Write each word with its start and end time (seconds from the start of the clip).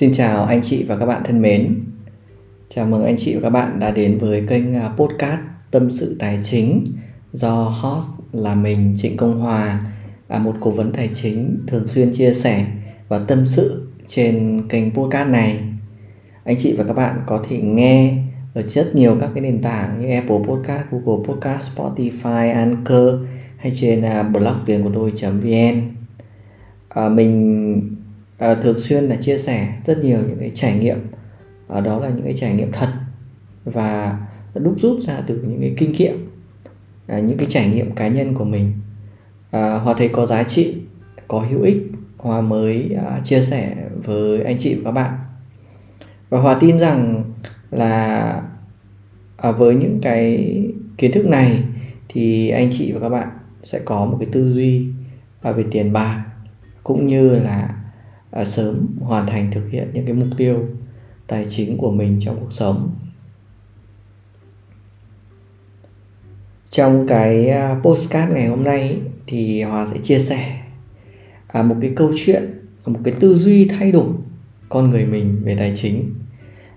Xin 0.00 0.12
chào 0.12 0.44
anh 0.44 0.62
chị 0.62 0.84
và 0.84 0.96
các 0.96 1.06
bạn 1.06 1.22
thân 1.24 1.42
mến. 1.42 1.80
Chào 2.68 2.86
mừng 2.86 3.04
anh 3.04 3.16
chị 3.18 3.34
và 3.34 3.40
các 3.40 3.50
bạn 3.50 3.80
đã 3.80 3.90
đến 3.90 4.18
với 4.18 4.44
kênh 4.48 4.74
à, 4.74 4.88
podcast 4.96 5.40
Tâm 5.70 5.90
sự 5.90 6.16
tài 6.18 6.40
chính 6.44 6.84
do 7.32 7.54
host 7.54 8.10
là 8.32 8.54
mình 8.54 8.94
Trịnh 8.98 9.16
Công 9.16 9.40
Hòa, 9.40 9.80
là 10.28 10.38
một 10.38 10.56
cố 10.60 10.70
vấn 10.70 10.92
tài 10.92 11.10
chính 11.14 11.58
thường 11.66 11.86
xuyên 11.86 12.12
chia 12.12 12.34
sẻ 12.34 12.66
và 13.08 13.18
tâm 13.18 13.46
sự 13.46 13.88
trên 14.06 14.62
kênh 14.68 14.90
podcast 14.90 15.28
này. 15.28 15.60
Anh 16.44 16.56
chị 16.58 16.74
và 16.78 16.84
các 16.84 16.92
bạn 16.92 17.20
có 17.26 17.44
thể 17.48 17.60
nghe 17.60 18.18
ở 18.54 18.62
rất 18.62 18.94
nhiều 18.94 19.16
các 19.20 19.30
cái 19.34 19.42
nền 19.42 19.62
tảng 19.62 20.00
như 20.00 20.14
Apple 20.14 20.38
Podcast, 20.46 20.84
Google 20.90 21.24
Podcast, 21.28 21.76
Spotify, 21.76 22.54
Anchor 22.54 23.14
hay 23.56 23.72
trên 23.76 24.02
à, 24.02 24.22
blog 24.22 24.56
tiền 24.66 24.82
của 24.82 24.90
tôi.vn. 24.94 25.80
À, 26.88 27.08
mình 27.08 28.00
à, 28.40 28.54
thường 28.54 28.78
xuyên 28.78 29.04
là 29.04 29.16
chia 29.16 29.38
sẻ 29.38 29.68
rất 29.86 29.98
nhiều 29.98 30.18
những 30.18 30.36
cái 30.40 30.50
trải 30.54 30.74
nghiệm. 30.74 30.98
À, 31.68 31.80
đó 31.80 31.98
là 31.98 32.08
những 32.08 32.24
cái 32.24 32.34
trải 32.34 32.54
nghiệm 32.54 32.72
thật 32.72 32.88
và 33.64 34.18
đúc 34.54 34.74
rút 34.78 35.00
ra 35.00 35.20
từ 35.26 35.42
những 35.48 35.60
cái 35.60 35.74
kinh 35.76 35.92
nghiệm 35.92 36.30
à, 37.06 37.18
những 37.18 37.38
cái 37.38 37.46
trải 37.50 37.68
nghiệm 37.68 37.92
cá 37.92 38.08
nhân 38.08 38.34
của 38.34 38.44
mình. 38.44 38.72
À, 39.50 39.74
hòa 39.74 39.94
thấy 39.98 40.08
có 40.08 40.26
giá 40.26 40.42
trị 40.42 40.76
có 41.28 41.40
hữu 41.40 41.62
ích 41.62 41.82
hòa 42.16 42.40
mới 42.40 42.90
à, 43.06 43.20
chia 43.24 43.42
sẻ 43.42 43.76
với 44.04 44.42
anh 44.42 44.56
chị 44.58 44.74
và 44.74 44.80
các 44.84 44.90
bạn. 44.90 45.14
Và 46.28 46.40
hòa 46.40 46.56
tin 46.60 46.78
rằng 46.78 47.24
là 47.70 48.42
à, 49.36 49.50
với 49.50 49.74
những 49.74 49.98
cái 50.02 50.56
kiến 50.98 51.12
thức 51.12 51.26
này 51.26 51.62
thì 52.08 52.48
anh 52.48 52.70
chị 52.72 52.92
và 52.92 53.00
các 53.00 53.08
bạn 53.08 53.28
sẽ 53.62 53.80
có 53.84 54.04
một 54.04 54.16
cái 54.20 54.28
tư 54.32 54.52
duy 54.52 54.86
à, 55.42 55.52
về 55.52 55.64
tiền 55.70 55.92
bạc 55.92 56.24
cũng 56.84 57.06
như 57.06 57.30
là 57.30 57.79
à, 58.30 58.44
sớm 58.44 58.86
hoàn 59.00 59.26
thành 59.26 59.50
thực 59.50 59.70
hiện 59.70 59.90
những 59.92 60.06
cái 60.06 60.14
mục 60.14 60.28
tiêu 60.36 60.68
tài 61.26 61.46
chính 61.50 61.78
của 61.78 61.90
mình 61.90 62.18
trong 62.20 62.36
cuộc 62.40 62.52
sống. 62.52 62.94
Trong 66.70 67.06
cái 67.06 67.48
à, 67.48 67.80
postcard 67.82 68.32
ngày 68.32 68.46
hôm 68.46 68.64
nay 68.64 69.00
thì 69.26 69.62
hòa 69.62 69.86
sẽ 69.86 69.98
chia 69.98 70.18
sẻ 70.18 70.60
à, 71.46 71.62
một 71.62 71.76
cái 71.80 71.92
câu 71.96 72.12
chuyện 72.16 72.60
một 72.86 73.00
cái 73.04 73.14
tư 73.20 73.34
duy 73.34 73.68
thay 73.68 73.92
đổi 73.92 74.08
con 74.68 74.90
người 74.90 75.06
mình 75.06 75.42
về 75.44 75.56
tài 75.56 75.72
chính. 75.76 76.14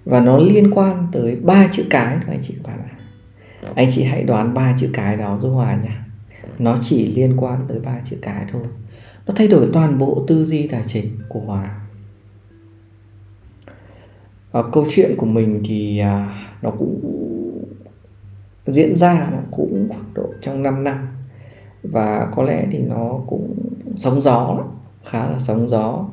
Và 0.06 0.20
nó 0.20 0.38
liên 0.38 0.72
quan 0.74 1.08
tới 1.12 1.36
ba 1.36 1.68
chữ 1.72 1.84
cái 1.90 2.18
thôi 2.22 2.36
anh 2.36 2.42
chị 2.42 2.54
các 2.64 2.78
bạn 2.78 2.80
ạ. 2.80 2.98
Anh 3.76 3.90
chị 3.92 4.04
hãy 4.04 4.24
đoán 4.24 4.54
ba 4.54 4.78
chữ 4.80 4.90
cái 4.94 5.18
đó 5.18 5.40
giúp 5.42 5.50
hòa 5.50 5.76
nhé 5.84 5.92
nó 6.60 6.78
chỉ 6.82 7.06
liên 7.06 7.34
quan 7.38 7.66
tới 7.68 7.80
ba 7.80 8.00
chữ 8.04 8.18
cái 8.22 8.46
thôi 8.52 8.64
nó 9.28 9.34
thay 9.38 9.48
đổi 9.48 9.70
toàn 9.74 9.98
bộ 9.98 10.24
tư 10.28 10.46
duy 10.46 10.68
tài 10.68 10.84
chính 10.88 11.18
của 11.30 11.40
hòa. 11.40 11.80
À, 14.52 14.62
câu 14.72 14.86
chuyện 14.90 15.16
của 15.18 15.26
mình 15.26 15.62
thì 15.66 16.00
à, 16.00 16.48
nó 16.62 16.72
cũng 16.72 17.00
diễn 18.66 18.96
ra 18.96 19.30
nó 19.32 19.38
cũng 19.52 19.88
khoảng 19.90 20.14
độ 20.14 20.34
trong 20.42 20.64
5 20.64 20.84
năm. 20.84 21.08
Và 21.84 22.30
có 22.36 22.44
lẽ 22.44 22.68
thì 22.72 22.80
nó 22.80 23.20
cũng 23.28 23.56
sóng 23.98 24.22
gió 24.22 24.64
khá 25.04 25.30
là 25.30 25.40
sóng 25.40 25.70
gió. 25.70 26.06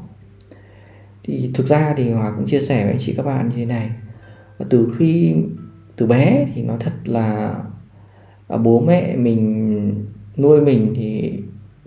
Thì 1.24 1.50
thực 1.54 1.66
ra 1.66 1.94
thì 1.96 2.10
hòa 2.10 2.32
cũng 2.36 2.46
chia 2.46 2.60
sẻ 2.60 2.82
với 2.84 2.92
anh 2.92 3.00
chị 3.00 3.14
các 3.16 3.22
bạn 3.22 3.48
như 3.48 3.56
thế 3.56 3.64
này. 3.64 3.90
Và 4.58 4.66
từ 4.70 4.94
khi 4.98 5.34
từ 5.96 6.06
bé 6.06 6.46
thì 6.54 6.62
nó 6.62 6.74
thật 6.80 6.92
là 7.04 7.54
à, 8.48 8.56
bố 8.56 8.80
mẹ 8.80 9.16
mình 9.16 10.04
nuôi 10.36 10.60
mình 10.60 10.92
thì 10.96 11.32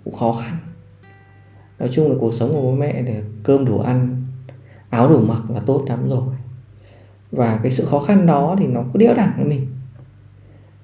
cũng 0.04 0.14
khó 0.14 0.32
khăn 0.32 0.56
nói 1.78 1.88
chung 1.88 2.12
là 2.12 2.16
cuộc 2.20 2.34
sống 2.34 2.52
của 2.52 2.62
bố 2.62 2.74
mẹ 2.74 3.02
để 3.02 3.22
cơm 3.42 3.64
đủ 3.64 3.78
ăn, 3.78 4.26
áo 4.90 5.08
đủ 5.08 5.20
mặc 5.20 5.42
là 5.50 5.60
tốt 5.60 5.84
lắm 5.88 6.08
rồi. 6.08 6.34
Và 7.30 7.60
cái 7.62 7.72
sự 7.72 7.84
khó 7.84 7.98
khăn 7.98 8.26
đó 8.26 8.56
thì 8.58 8.66
nó 8.66 8.82
có 8.82 8.98
đĩa 8.98 9.14
đẳng 9.14 9.32
với 9.36 9.46
mình. 9.46 9.66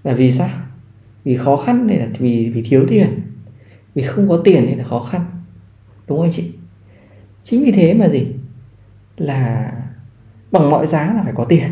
Là 0.04 0.14
vì 0.14 0.32
sao? 0.32 0.48
Vì 1.24 1.36
khó 1.36 1.56
khăn 1.56 1.86
này 1.86 1.98
là 1.98 2.08
vì 2.18 2.50
vì 2.54 2.62
thiếu 2.62 2.84
tiền? 2.88 3.20
Vì 3.94 4.02
không 4.02 4.28
có 4.28 4.40
tiền 4.44 4.64
thì 4.68 4.74
là 4.74 4.84
khó 4.84 5.00
khăn. 5.00 5.26
Đúng 6.08 6.18
không 6.18 6.26
anh 6.26 6.32
chị? 6.32 6.52
Chính 7.42 7.64
vì 7.64 7.72
thế 7.72 7.94
mà 7.94 8.08
gì? 8.08 8.26
Là 9.16 9.72
bằng 10.52 10.70
mọi 10.70 10.86
giá 10.86 11.14
là 11.14 11.22
phải 11.24 11.32
có 11.36 11.44
tiền. 11.44 11.70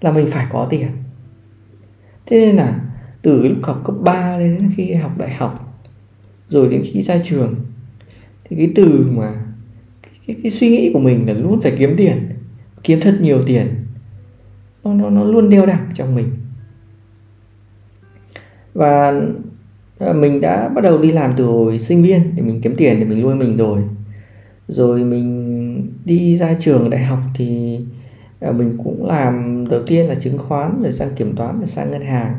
Là 0.00 0.12
mình 0.12 0.26
phải 0.30 0.46
có 0.50 0.66
tiền. 0.70 0.88
Thế 2.26 2.38
nên 2.38 2.56
là 2.56 2.80
từ 3.22 3.48
lúc 3.48 3.58
học 3.62 3.82
cấp 3.84 3.96
3 4.00 4.38
đến 4.38 4.72
khi 4.76 4.94
học 4.94 5.18
đại 5.18 5.34
học, 5.34 5.78
rồi 6.48 6.68
đến 6.68 6.82
khi 6.84 7.02
ra 7.02 7.18
trường 7.24 7.54
thì 8.52 8.58
cái 8.58 8.72
từ 8.74 9.06
mà 9.10 9.32
cái, 10.02 10.12
cái, 10.26 10.36
cái 10.42 10.50
suy 10.50 10.68
nghĩ 10.68 10.90
của 10.92 11.00
mình 11.00 11.26
là 11.26 11.32
luôn 11.32 11.60
phải 11.60 11.72
kiếm 11.78 11.94
tiền 11.96 12.28
kiếm 12.82 13.00
thật 13.00 13.18
nhiều 13.20 13.42
tiền. 13.42 13.66
Nó 14.84 14.94
nó 14.94 15.10
nó 15.10 15.24
luôn 15.24 15.50
đeo 15.50 15.66
đẳng 15.66 15.88
trong 15.94 16.14
mình. 16.14 16.28
Và 18.74 19.20
à, 19.98 20.12
mình 20.12 20.40
đã 20.40 20.68
bắt 20.68 20.80
đầu 20.80 20.98
đi 20.98 21.12
làm 21.12 21.32
từ 21.36 21.44
hồi 21.44 21.78
sinh 21.78 22.02
viên 22.02 22.34
để 22.36 22.42
mình 22.42 22.60
kiếm 22.60 22.74
tiền 22.76 23.00
để 23.00 23.04
mình 23.04 23.20
nuôi 23.20 23.34
mình 23.34 23.56
rồi. 23.56 23.82
Rồi 24.68 25.04
mình 25.04 25.92
đi 26.04 26.36
ra 26.36 26.54
trường 26.58 26.90
đại 26.90 27.04
học 27.04 27.18
thì 27.34 27.80
à, 28.40 28.52
mình 28.52 28.78
cũng 28.84 29.04
làm 29.06 29.64
đầu 29.70 29.82
tiên 29.86 30.06
là 30.06 30.14
chứng 30.14 30.38
khoán 30.38 30.82
rồi 30.82 30.92
sang 30.92 31.14
kiểm 31.16 31.36
toán 31.36 31.58
rồi 31.58 31.66
sang 31.66 31.90
ngân 31.90 32.02
hàng. 32.02 32.34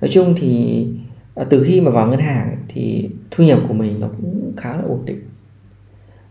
Nói 0.00 0.08
chung 0.10 0.34
thì 0.36 0.86
à, 1.34 1.44
từ 1.50 1.64
khi 1.66 1.80
mà 1.80 1.90
vào 1.90 2.08
ngân 2.08 2.20
hàng 2.20 2.53
thì 2.68 3.10
thu 3.30 3.44
nhập 3.44 3.58
của 3.68 3.74
mình 3.74 4.00
nó 4.00 4.08
cũng 4.08 4.52
khá 4.56 4.76
là 4.76 4.82
ổn 4.82 5.04
định. 5.04 5.20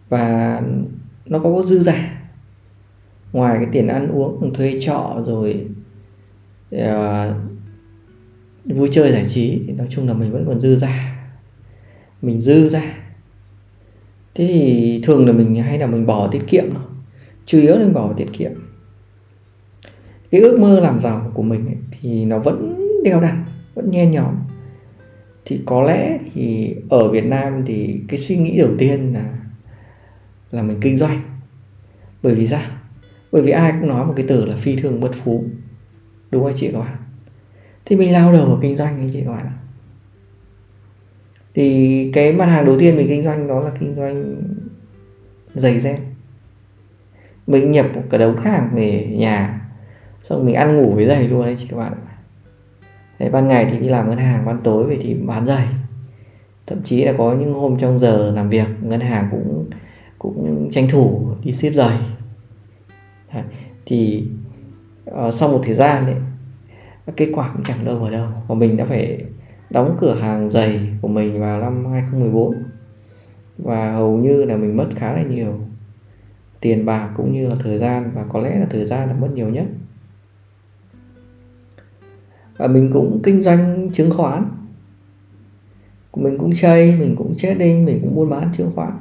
Và 0.09 0.61
nó 1.25 1.39
có 1.39 1.63
dư 1.66 1.79
giả. 1.79 2.19
Ngoài 3.31 3.57
cái 3.57 3.67
tiền 3.71 3.88
ăn 3.88 4.11
uống 4.11 4.53
thuê 4.53 4.77
trọ 4.79 5.23
rồi 5.25 5.67
uh, 6.75 7.35
vui 8.66 8.89
chơi 8.91 9.11
giải 9.11 9.25
trí 9.27 9.61
thì 9.67 9.73
nói 9.73 9.88
chung 9.89 10.07
là 10.07 10.13
mình 10.13 10.31
vẫn 10.31 10.45
còn 10.47 10.61
dư 10.61 10.75
ra 10.75 11.25
mình 12.22 12.41
dư 12.41 12.69
ra 12.69 12.83
thế 14.35 14.47
thì 14.47 15.01
thường 15.03 15.27
là 15.27 15.33
mình 15.33 15.55
hay 15.55 15.79
là 15.79 15.88
mình 15.88 16.05
bỏ 16.05 16.27
tiết 16.27 16.47
kiệm? 16.47 16.66
Chủ 17.45 17.57
yếu 17.57 17.75
là 17.75 17.85
mình 17.85 17.93
bỏ 17.93 18.13
tiết 18.17 18.27
kiệm. 18.33 18.51
Cái 20.31 20.41
ước 20.41 20.59
mơ 20.59 20.79
làm 20.79 20.99
giàu 20.99 21.31
của 21.33 21.43
mình 21.43 21.66
ấy, 21.66 21.77
thì 21.91 22.25
nó 22.25 22.39
vẫn 22.39 22.75
đeo 23.03 23.22
đẳng 23.22 23.45
vẫn 23.73 23.91
nhen 23.91 24.11
nhóm 24.11 24.35
thì 25.45 25.61
có 25.65 25.83
lẽ 25.83 26.19
thì 26.33 26.75
ở 26.89 27.09
Việt 27.09 27.25
Nam 27.25 27.63
thì 27.65 27.99
cái 28.07 28.19
suy 28.19 28.37
nghĩ 28.37 28.57
đầu 28.57 28.71
tiên 28.77 29.13
là 29.13 29.25
là 30.51 30.61
mình 30.61 30.77
kinh 30.81 30.97
doanh. 30.97 31.21
Bởi 32.23 32.35
vì 32.35 32.47
sao? 32.47 32.61
Bởi 33.31 33.41
vì 33.41 33.51
ai 33.51 33.71
cũng 33.71 33.89
nói 33.89 34.05
một 34.05 34.13
cái 34.15 34.25
từ 34.29 34.45
là 34.45 34.55
phi 34.55 34.75
thường 34.75 34.99
bất 34.99 35.11
phú. 35.13 35.45
Đúng 36.31 36.43
không 36.43 36.53
chị 36.55 36.69
các 36.71 36.79
bạn? 36.79 36.95
Thì 37.85 37.95
mình 37.95 38.13
lao 38.13 38.33
đầu 38.33 38.45
vào 38.45 38.59
kinh 38.61 38.75
doanh 38.75 38.97
anh 38.97 39.09
chị 39.13 39.21
các 39.25 39.31
bạn 39.31 39.51
thì 41.55 42.09
cái 42.13 42.33
mặt 42.33 42.45
hàng 42.45 42.65
đầu 42.65 42.79
tiên 42.79 42.95
mình 42.95 43.07
kinh 43.07 43.23
doanh 43.23 43.47
đó 43.47 43.59
là 43.59 43.71
kinh 43.79 43.95
doanh 43.95 44.35
giày 45.55 45.79
dép. 45.79 45.99
Mình 47.47 47.71
nhập 47.71 47.85
một 47.95 48.01
cái 48.09 48.19
đống 48.19 48.37
hàng 48.37 48.69
về 48.73 49.07
nhà, 49.11 49.61
xong 50.23 50.45
mình 50.45 50.55
ăn 50.55 50.77
ngủ 50.77 50.95
với 50.95 51.07
giày 51.07 51.27
luôn 51.27 51.45
đấy 51.45 51.55
chị 51.59 51.67
các 51.69 51.77
bạn 51.77 51.93
Đấy, 53.23 53.31
ban 53.31 53.47
ngày 53.47 53.67
thì 53.72 53.78
đi 53.78 53.88
làm 53.88 54.09
ngân 54.09 54.17
hàng 54.17 54.45
ban 54.45 54.59
tối 54.63 54.84
về 54.84 55.00
thì 55.01 55.13
bán 55.13 55.47
giày. 55.47 55.67
Thậm 56.67 56.81
chí 56.85 57.03
là 57.03 57.13
có 57.17 57.34
những 57.34 57.53
hôm 57.53 57.78
trong 57.79 58.00
giờ 58.00 58.31
làm 58.35 58.50
việc 58.50 58.67
ngân 58.81 59.00
hàng 59.00 59.28
cũng 59.31 59.69
cũng 60.19 60.69
tranh 60.73 60.88
thủ 60.91 61.28
đi 61.44 61.51
ship 61.51 61.73
giày. 61.73 61.97
Đấy, 63.34 63.44
thì 63.85 64.28
uh, 65.09 65.34
sau 65.34 65.50
một 65.50 65.61
thời 65.63 65.75
gian 65.75 66.06
đấy 66.06 66.16
kết 67.17 67.31
quả 67.34 67.49
cũng 67.53 67.64
chẳng 67.64 67.85
đâu 67.85 67.99
vào 67.99 68.11
đâu. 68.11 68.28
Và 68.47 68.55
mình 68.55 68.78
đã 68.78 68.85
phải 68.85 69.17
đóng 69.70 69.96
cửa 69.99 70.16
hàng 70.16 70.49
giày 70.49 70.79
của 71.02 71.08
mình 71.08 71.41
vào 71.41 71.59
năm 71.61 71.85
2014 71.91 72.64
và 73.58 73.91
hầu 73.91 74.17
như 74.17 74.46
là 74.46 74.55
mình 74.55 74.78
mất 74.78 74.87
khá 74.96 75.14
là 75.14 75.22
nhiều 75.22 75.59
tiền 76.59 76.85
bạc 76.85 77.09
cũng 77.16 77.34
như 77.34 77.47
là 77.47 77.55
thời 77.59 77.78
gian 77.78 78.11
và 78.16 78.25
có 78.29 78.40
lẽ 78.40 78.59
là 78.59 78.66
thời 78.70 78.85
gian 78.85 79.08
là 79.08 79.14
mất 79.14 79.29
nhiều 79.34 79.49
nhất 79.49 79.66
và 82.58 82.67
mình 82.67 82.90
cũng 82.94 83.20
kinh 83.23 83.41
doanh 83.41 83.90
chứng 83.94 84.11
khoán. 84.11 84.46
Mình 86.16 86.38
cũng 86.38 86.52
chơi 86.55 86.96
mình 86.96 87.16
cũng 87.16 87.35
trading 87.35 87.85
mình 87.85 88.00
cũng 88.02 88.16
buôn 88.16 88.29
bán 88.29 88.50
chứng 88.53 88.72
khoán. 88.76 88.91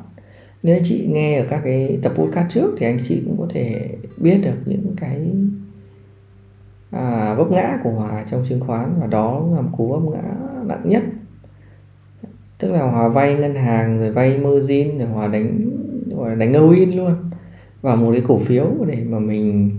Nếu 0.62 0.76
anh 0.76 0.82
chị 0.84 1.08
nghe 1.10 1.38
ở 1.38 1.46
các 1.48 1.60
cái 1.64 1.98
tập 2.02 2.12
podcast 2.16 2.48
trước 2.48 2.74
thì 2.78 2.86
anh 2.86 2.98
chị 3.04 3.22
cũng 3.24 3.36
có 3.38 3.46
thể 3.54 3.88
biết 4.16 4.38
được 4.42 4.56
những 4.66 4.94
cái 4.96 5.32
à, 6.90 7.34
vấp 7.34 7.50
ngã 7.50 7.78
của 7.82 7.90
Hòa 7.90 8.24
trong 8.30 8.44
chứng 8.48 8.60
khoán. 8.60 8.94
Và 9.00 9.06
đó 9.06 9.46
là 9.54 9.60
một 9.60 9.70
cú 9.76 9.88
vấp 9.88 10.02
ngã 10.02 10.34
nặng 10.66 10.82
nhất. 10.84 11.02
Tức 12.58 12.72
là 12.72 12.90
Hòa 12.90 13.08
vay 13.08 13.34
ngân 13.34 13.54
hàng 13.54 13.98
rồi 13.98 14.12
vay 14.12 14.38
margin 14.38 14.98
rồi 14.98 15.08
Hòa 15.08 15.26
đánh 15.28 15.70
gọi 16.10 16.30
là 16.30 16.36
đánh 16.36 16.52
all 16.52 16.94
luôn. 16.94 17.14
Vào 17.82 17.96
một 17.96 18.12
cái 18.12 18.22
cổ 18.28 18.38
phiếu 18.38 18.66
để 18.86 19.04
mà 19.08 19.18
mình 19.18 19.70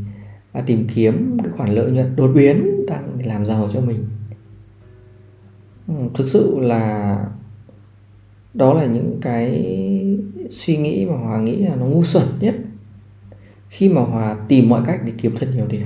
à, 0.52 0.64
tìm 0.66 0.88
kiếm 0.96 1.38
cái 1.44 1.52
khoản 1.58 1.70
lợi 1.70 1.92
nhuận 1.92 2.16
đột 2.16 2.32
biến 2.36 2.73
tăng 2.88 3.16
để 3.18 3.26
làm 3.26 3.46
giàu 3.46 3.70
cho 3.74 3.82
mình. 3.82 4.06
Ừ, 5.88 5.94
thực 6.16 6.28
sự 6.28 6.60
là 6.60 7.18
đó 8.54 8.74
là 8.74 8.86
những 8.86 9.18
cái 9.22 9.70
suy 10.50 10.78
nghĩ 10.78 11.06
mà 11.06 11.18
hòa 11.18 11.40
nghĩ 11.40 11.56
là 11.56 11.76
nó 11.76 11.86
ngu 11.86 12.04
xuẩn 12.04 12.28
nhất. 12.40 12.56
Khi 13.70 13.90
mà 13.90 14.02
Hòa 14.02 14.38
tìm 14.48 14.70
mọi 14.70 14.82
cách 14.86 15.02
để 15.06 15.14
kiếm 15.18 15.36
thật 15.40 15.48
nhiều 15.56 15.66
tiền. 15.70 15.86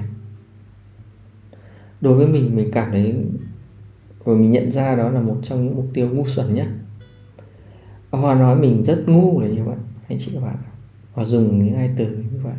Đối 2.01 2.15
với 2.15 2.27
mình 2.27 2.55
mình 2.55 2.69
cảm 2.71 2.91
thấy 2.91 3.15
và 4.23 4.33
mình 4.33 4.51
nhận 4.51 4.71
ra 4.71 4.95
đó 4.95 5.09
là 5.09 5.21
một 5.21 5.37
trong 5.43 5.65
những 5.65 5.75
mục 5.75 5.87
tiêu 5.93 6.09
ngu 6.09 6.25
xuẩn 6.25 6.53
nhất. 6.53 6.67
Hòa 8.11 8.35
nói 8.35 8.55
mình 8.55 8.83
rất 8.83 9.03
ngu 9.07 9.41
là 9.41 9.47
như 9.47 9.63
vậy, 9.63 9.77
anh 10.09 10.17
chị 10.19 10.31
các 10.33 10.41
bạn 10.41 10.55
Hòa 11.13 11.25
dùng 11.25 11.65
những 11.65 11.75
hai 11.75 11.89
từ 11.97 12.05
như 12.05 12.39
vậy 12.43 12.53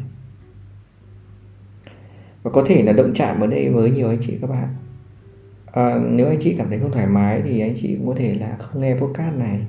và 2.43 2.50
có 2.50 2.64
thể 2.67 2.82
là 2.82 2.93
động 2.93 3.12
chạm 3.14 3.40
ở 3.40 3.46
đây 3.46 3.70
với 3.70 3.90
nhiều 3.90 4.08
anh 4.08 4.19
chị 4.20 4.38
các 4.40 4.50
bạn. 4.50 4.69
À, 5.67 5.99
nếu 6.11 6.26
anh 6.26 6.38
chị 6.40 6.55
cảm 6.58 6.69
thấy 6.69 6.79
không 6.79 6.93
thoải 6.93 7.06
mái 7.06 7.43
thì 7.44 7.61
anh 7.61 7.75
chị 7.76 7.96
cũng 7.96 8.06
có 8.06 8.14
thể 8.17 8.35
là 8.35 8.56
không 8.58 8.82
nghe 8.82 8.94
podcast 8.94 9.37
này. 9.37 9.61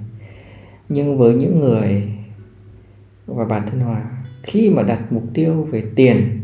Nhưng 0.90 1.18
với 1.18 1.36
những 1.36 1.60
người 1.60 2.04
và 3.26 3.46
bản 3.46 3.68
thân 3.68 3.80
hòa 3.80 4.12
khi 4.44 4.70
mà 4.70 4.84
đặt 4.84 5.12
mục 5.12 5.24
tiêu 5.34 5.64
về 5.64 5.84
tiền 5.96 6.40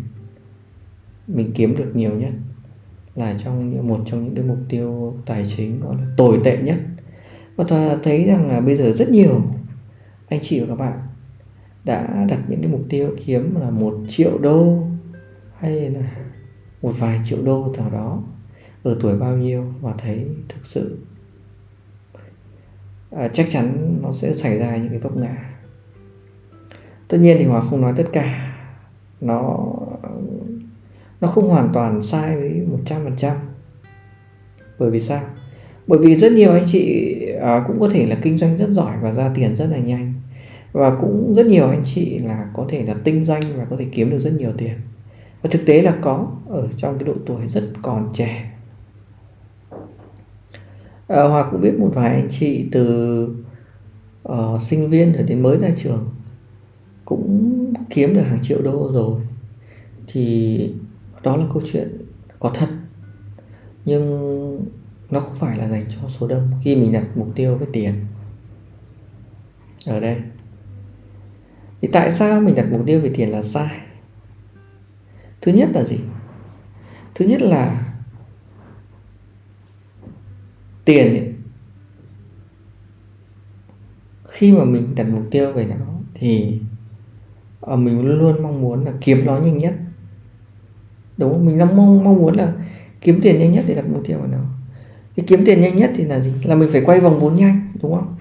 mình 1.27 1.51
kiếm 1.55 1.75
được 1.77 1.95
nhiều 1.95 2.11
nhất 2.11 2.31
là 3.15 3.35
trong 3.43 3.87
một 3.87 3.99
trong 4.05 4.23
những 4.25 4.35
cái 4.35 4.45
mục 4.45 4.57
tiêu 4.69 5.13
tài 5.25 5.45
chính 5.47 5.79
gọi 5.79 5.95
là 5.95 6.05
tồi 6.17 6.39
tệ 6.43 6.57
nhất. 6.57 6.77
Và 7.55 7.65
tôi 7.67 7.97
thấy 8.03 8.25
rằng 8.25 8.47
là 8.47 8.61
bây 8.61 8.75
giờ 8.75 8.91
rất 8.91 9.09
nhiều 9.09 9.41
anh 10.27 10.39
chị 10.41 10.59
và 10.59 10.65
các 10.67 10.75
bạn 10.75 10.99
đã 11.83 12.25
đặt 12.29 12.39
những 12.47 12.61
cái 12.61 12.71
mục 12.71 12.81
tiêu 12.89 13.09
kiếm 13.25 13.55
là 13.61 13.69
một 13.69 13.97
triệu 14.07 14.37
đô 14.37 14.83
hay 15.65 15.89
là 15.89 16.01
một 16.81 16.93
vài 16.99 17.19
triệu 17.23 17.41
đô 17.43 17.73
nào 17.77 17.89
đó. 17.89 18.23
Ở 18.83 18.97
tuổi 19.01 19.17
bao 19.17 19.37
nhiêu 19.37 19.65
và 19.81 19.93
thấy 19.97 20.25
thực 20.49 20.65
sự 20.65 20.97
à, 23.11 23.27
chắc 23.27 23.45
chắn 23.49 23.97
nó 24.01 24.11
sẽ 24.11 24.33
xảy 24.33 24.57
ra 24.57 24.77
những 24.77 24.89
cái 24.89 24.99
vấp 24.99 25.17
ngã. 25.17 25.53
Tất 27.07 27.17
nhiên 27.17 27.37
thì 27.39 27.45
hòa 27.45 27.61
không 27.61 27.81
nói 27.81 27.93
tất 27.97 28.05
cả. 28.13 28.57
Nó 29.21 29.69
nó 31.21 31.27
không 31.27 31.49
hoàn 31.49 31.69
toàn 31.73 32.01
sai 32.01 32.35
với 32.35 32.61
một 32.71 32.79
trăm 32.85 33.03
phần 33.03 33.15
trăm. 33.17 33.37
Bởi 34.79 34.91
vì 34.91 34.99
sao? 34.99 35.23
Bởi 35.87 35.99
vì 35.99 36.15
rất 36.15 36.31
nhiều 36.31 36.51
anh 36.51 36.65
chị 36.67 37.15
à, 37.41 37.63
cũng 37.67 37.79
có 37.79 37.89
thể 37.89 38.05
là 38.05 38.17
kinh 38.21 38.37
doanh 38.37 38.57
rất 38.57 38.69
giỏi 38.69 38.97
và 39.01 39.11
ra 39.11 39.31
tiền 39.35 39.55
rất 39.55 39.67
là 39.71 39.77
nhanh. 39.77 40.13
Và 40.71 40.97
cũng 41.01 41.33
rất 41.35 41.45
nhiều 41.45 41.67
anh 41.67 41.81
chị 41.83 42.19
là 42.19 42.49
có 42.53 42.65
thể 42.69 42.83
là 42.83 42.95
tinh 43.03 43.25
danh 43.25 43.41
và 43.55 43.65
có 43.65 43.75
thể 43.79 43.85
kiếm 43.91 44.09
được 44.09 44.19
rất 44.19 44.33
nhiều 44.33 44.51
tiền 44.57 44.75
và 45.45 45.49
thực 45.51 45.65
tế 45.65 45.81
là 45.81 45.97
có 46.01 46.31
ở 46.49 46.67
trong 46.77 46.97
cái 46.99 47.07
độ 47.07 47.13
tuổi 47.25 47.47
rất 47.49 47.63
còn 47.81 48.09
trẻ. 48.13 48.51
À, 51.07 51.23
Hòa 51.23 51.47
cũng 51.51 51.61
biết 51.61 51.79
một 51.79 51.91
vài 51.93 52.15
anh 52.15 52.27
chị 52.29 52.65
từ 52.71 53.27
uh, 54.27 54.61
sinh 54.61 54.89
viên 54.89 55.13
rồi 55.13 55.23
đến 55.23 55.43
mới 55.43 55.57
ra 55.57 55.69
trường 55.75 56.09
cũng 57.05 57.73
kiếm 57.89 58.13
được 58.13 58.21
hàng 58.21 58.41
triệu 58.41 58.61
đô 58.61 58.91
rồi. 58.93 59.21
Thì 60.07 60.73
đó 61.23 61.37
là 61.37 61.45
câu 61.53 61.61
chuyện 61.65 61.97
có 62.39 62.51
thật. 62.53 62.69
Nhưng 63.85 64.05
nó 65.09 65.19
không 65.19 65.37
phải 65.39 65.57
là 65.57 65.69
dành 65.69 65.85
cho 65.89 66.07
số 66.07 66.27
đông 66.27 66.51
khi 66.63 66.75
mình 66.75 66.91
đặt 66.91 67.05
mục 67.15 67.27
tiêu 67.35 67.57
với 67.57 67.67
tiền. 67.73 67.93
Ở 69.87 69.99
đây. 69.99 70.17
Thì 71.81 71.87
tại 71.91 72.11
sao 72.11 72.41
mình 72.41 72.55
đặt 72.55 72.65
mục 72.71 72.81
tiêu 72.85 73.01
về 73.01 73.11
tiền 73.15 73.31
là 73.31 73.41
sai? 73.41 73.84
Thứ 75.45 75.51
nhất 75.51 75.69
là 75.73 75.83
gì? 75.83 75.99
Thứ 77.15 77.25
nhất 77.25 77.41
là 77.41 77.93
tiền 80.85 81.07
ấy, 81.07 81.33
khi 84.27 84.51
mà 84.51 84.63
mình 84.63 84.95
đặt 84.95 85.07
mục 85.09 85.23
tiêu 85.31 85.53
về 85.53 85.65
nó 85.65 85.85
thì 86.13 86.59
ờ, 87.61 87.75
mình 87.75 88.01
luôn 88.01 88.19
luôn 88.19 88.43
mong 88.43 88.61
muốn 88.61 88.85
là 88.85 88.93
kiếm 89.01 89.25
nó 89.25 89.37
nhanh 89.37 89.57
nhất. 89.57 89.75
Đúng 91.17 91.31
không? 91.31 91.45
Mình 91.45 91.57
đang 91.57 91.75
mong 91.77 92.03
mong 92.03 92.15
muốn 92.15 92.35
là 92.35 92.53
kiếm 93.01 93.19
tiền 93.23 93.39
nhanh 93.39 93.51
nhất 93.51 93.65
để 93.67 93.75
đặt 93.75 93.85
mục 93.89 94.01
tiêu 94.05 94.17
vào 94.17 94.27
nó. 94.27 94.43
Thì 95.15 95.23
kiếm 95.27 95.45
tiền 95.45 95.61
nhanh 95.61 95.77
nhất 95.77 95.91
thì 95.95 96.03
là 96.03 96.19
gì? 96.19 96.33
Là 96.43 96.55
mình 96.55 96.69
phải 96.71 96.81
quay 96.81 96.99
vòng 96.99 97.19
vốn 97.19 97.35
nhanh 97.35 97.71
đúng 97.81 97.95
không? 97.95 98.15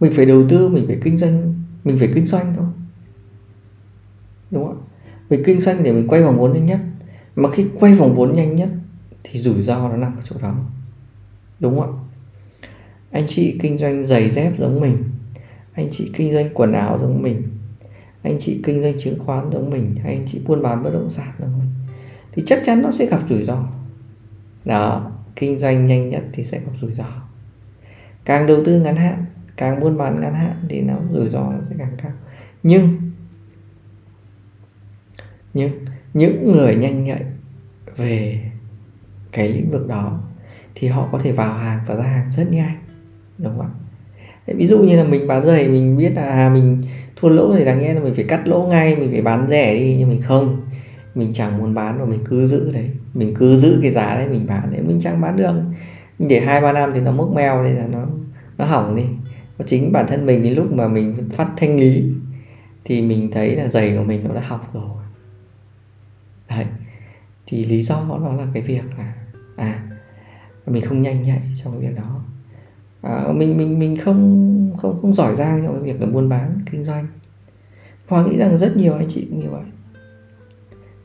Mình 0.00 0.12
phải 0.16 0.26
đầu 0.26 0.44
tư 0.48 0.68
mình 0.68 0.86
phải 0.86 0.98
kinh 1.02 1.18
doanh 1.18 1.54
mình 1.84 1.98
phải 1.98 2.10
kinh 2.14 2.26
doanh 2.26 2.54
thôi. 2.56 2.66
Đúng 4.50 4.66
không? 4.66 4.81
Mình 5.32 5.42
kinh 5.44 5.60
doanh 5.60 5.82
để 5.82 5.92
mình 5.92 6.08
quay 6.08 6.22
vòng 6.22 6.38
vốn 6.38 6.52
nhanh 6.52 6.66
nhất. 6.66 6.78
Mà 7.36 7.50
khi 7.50 7.66
quay 7.80 7.94
vòng 7.94 8.14
vốn 8.14 8.32
nhanh 8.32 8.54
nhất 8.54 8.68
thì 9.24 9.38
rủi 9.38 9.62
ro 9.62 9.88
nó 9.88 9.96
nằm 9.96 10.16
ở 10.16 10.22
chỗ 10.24 10.36
đó. 10.42 10.54
Đúng 11.60 11.80
không 11.80 11.98
anh 13.10 13.24
chị 13.28 13.58
kinh 13.62 13.78
doanh 13.78 14.04
giày 14.04 14.30
dép 14.30 14.52
giống 14.58 14.80
mình. 14.80 14.96
Anh 15.72 15.88
chị 15.90 16.10
kinh 16.14 16.32
doanh 16.32 16.50
quần 16.54 16.72
áo 16.72 16.98
giống 17.02 17.22
mình. 17.22 17.42
Anh 18.22 18.36
chị 18.40 18.60
kinh 18.64 18.82
doanh 18.82 18.98
chứng 18.98 19.18
khoán 19.18 19.50
giống 19.52 19.70
mình. 19.70 19.96
Hay 20.02 20.14
anh 20.14 20.24
chị 20.26 20.40
buôn 20.46 20.62
bán 20.62 20.82
bất 20.82 20.90
động 20.92 21.10
sản 21.10 21.32
giống 21.38 21.58
mình. 21.58 21.68
Thì 22.32 22.42
chắc 22.46 22.62
chắn 22.64 22.82
nó 22.82 22.90
sẽ 22.90 23.06
gặp 23.06 23.20
rủi 23.28 23.42
ro. 23.42 23.66
Đó, 24.64 25.12
kinh 25.36 25.58
doanh 25.58 25.86
nhanh 25.86 26.10
nhất 26.10 26.22
thì 26.32 26.44
sẽ 26.44 26.58
gặp 26.58 26.72
rủi 26.80 26.92
ro. 26.92 27.04
Càng 28.24 28.46
đầu 28.46 28.64
tư 28.64 28.80
ngắn 28.80 28.96
hạn, 28.96 29.24
càng 29.56 29.80
buôn 29.80 29.98
bán 29.98 30.20
ngắn 30.20 30.34
hạn 30.34 30.64
thì 30.68 30.80
nó 30.80 30.94
rủi 31.12 31.28
ro 31.28 31.40
nó 31.40 31.64
sẽ 31.68 31.74
càng 31.78 31.96
cao. 32.02 32.12
Nhưng 32.62 33.11
nhưng 35.54 35.70
những 36.14 36.52
người 36.52 36.74
nhanh 36.74 37.04
nhạy 37.04 37.22
về 37.96 38.40
cái 39.32 39.48
lĩnh 39.48 39.70
vực 39.70 39.88
đó 39.88 40.20
thì 40.74 40.88
họ 40.88 41.08
có 41.12 41.18
thể 41.18 41.32
vào 41.32 41.54
hàng 41.54 41.80
và 41.86 41.94
ra 41.94 42.04
hàng 42.04 42.30
rất 42.30 42.50
nhanh, 42.50 42.76
đúng 43.38 43.58
không 43.58 43.66
ạ? 43.66 43.70
Ví 44.46 44.66
dụ 44.66 44.78
như 44.78 44.96
là 44.96 45.04
mình 45.04 45.26
bán 45.26 45.44
giày, 45.44 45.68
mình 45.68 45.96
biết 45.96 46.12
là 46.14 46.22
à, 46.22 46.50
mình 46.54 46.78
thua 47.16 47.28
lỗ 47.28 47.56
thì 47.56 47.64
đáng 47.64 47.78
nghe 47.78 47.94
là 47.94 48.00
mình 48.00 48.14
phải 48.14 48.24
cắt 48.24 48.48
lỗ 48.48 48.66
ngay, 48.66 48.96
mình 48.96 49.12
phải 49.12 49.22
bán 49.22 49.46
rẻ 49.50 49.74
đi, 49.74 49.96
nhưng 49.98 50.08
mình 50.08 50.20
không. 50.20 50.60
Mình 51.14 51.32
chẳng 51.32 51.58
muốn 51.58 51.74
bán 51.74 51.98
và 51.98 52.04
mình 52.04 52.20
cứ 52.24 52.46
giữ 52.46 52.72
đấy. 52.72 52.90
Mình 53.14 53.34
cứ 53.34 53.56
giữ 53.56 53.78
cái 53.82 53.90
giá 53.90 54.14
đấy 54.14 54.28
mình 54.28 54.46
bán 54.46 54.70
đấy, 54.72 54.80
mình 54.82 55.00
chẳng 55.00 55.20
bán 55.20 55.36
được. 55.36 55.52
Mình 56.18 56.28
để 56.28 56.40
hai 56.40 56.60
ba 56.60 56.72
năm 56.72 56.90
thì 56.94 57.00
nó 57.00 57.12
mốc 57.12 57.34
meo 57.34 57.62
nên 57.62 57.76
là 57.76 57.86
nó 57.86 58.06
nó 58.58 58.64
hỏng 58.64 58.96
đi. 58.96 59.04
Và 59.58 59.64
chính 59.68 59.92
bản 59.92 60.06
thân 60.08 60.26
mình 60.26 60.42
đến 60.42 60.54
lúc 60.54 60.72
mà 60.72 60.88
mình 60.88 61.16
phát 61.32 61.48
thanh 61.56 61.80
lý 61.80 62.04
thì 62.84 63.02
mình 63.02 63.30
thấy 63.30 63.56
là 63.56 63.68
giày 63.68 63.96
của 63.96 64.04
mình 64.04 64.24
nó 64.28 64.34
đã 64.34 64.40
học 64.40 64.70
rồi 64.74 65.01
đấy. 66.56 66.66
Thì 67.46 67.64
lý 67.64 67.82
do 67.82 68.06
đó 68.08 68.34
là 68.38 68.46
cái 68.54 68.62
việc 68.62 68.84
là 68.98 69.14
à 69.56 69.82
mình 70.66 70.82
không 70.82 71.02
nhanh 71.02 71.22
nhạy 71.22 71.42
trong 71.62 71.72
cái 71.72 71.88
việc 71.88 71.96
đó. 71.96 72.24
À, 73.02 73.32
mình 73.34 73.56
mình 73.56 73.78
mình 73.78 73.96
không 73.96 74.72
không 74.78 74.98
không 75.02 75.12
giỏi 75.12 75.36
giang 75.36 75.62
trong 75.64 75.74
cái 75.74 75.82
việc 75.82 76.00
là 76.00 76.06
buôn 76.06 76.28
bán 76.28 76.58
kinh 76.70 76.84
doanh. 76.84 77.06
Hoa 78.06 78.26
nghĩ 78.26 78.38
rằng 78.38 78.58
rất 78.58 78.76
nhiều 78.76 78.94
anh 78.94 79.08
chị 79.08 79.26
cũng 79.30 79.40
như 79.40 79.50
vậy. 79.50 79.62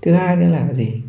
Thứ 0.01 0.13
hai 0.13 0.35
nữa 0.35 0.47
là 0.47 0.73
gì? 0.73 1.01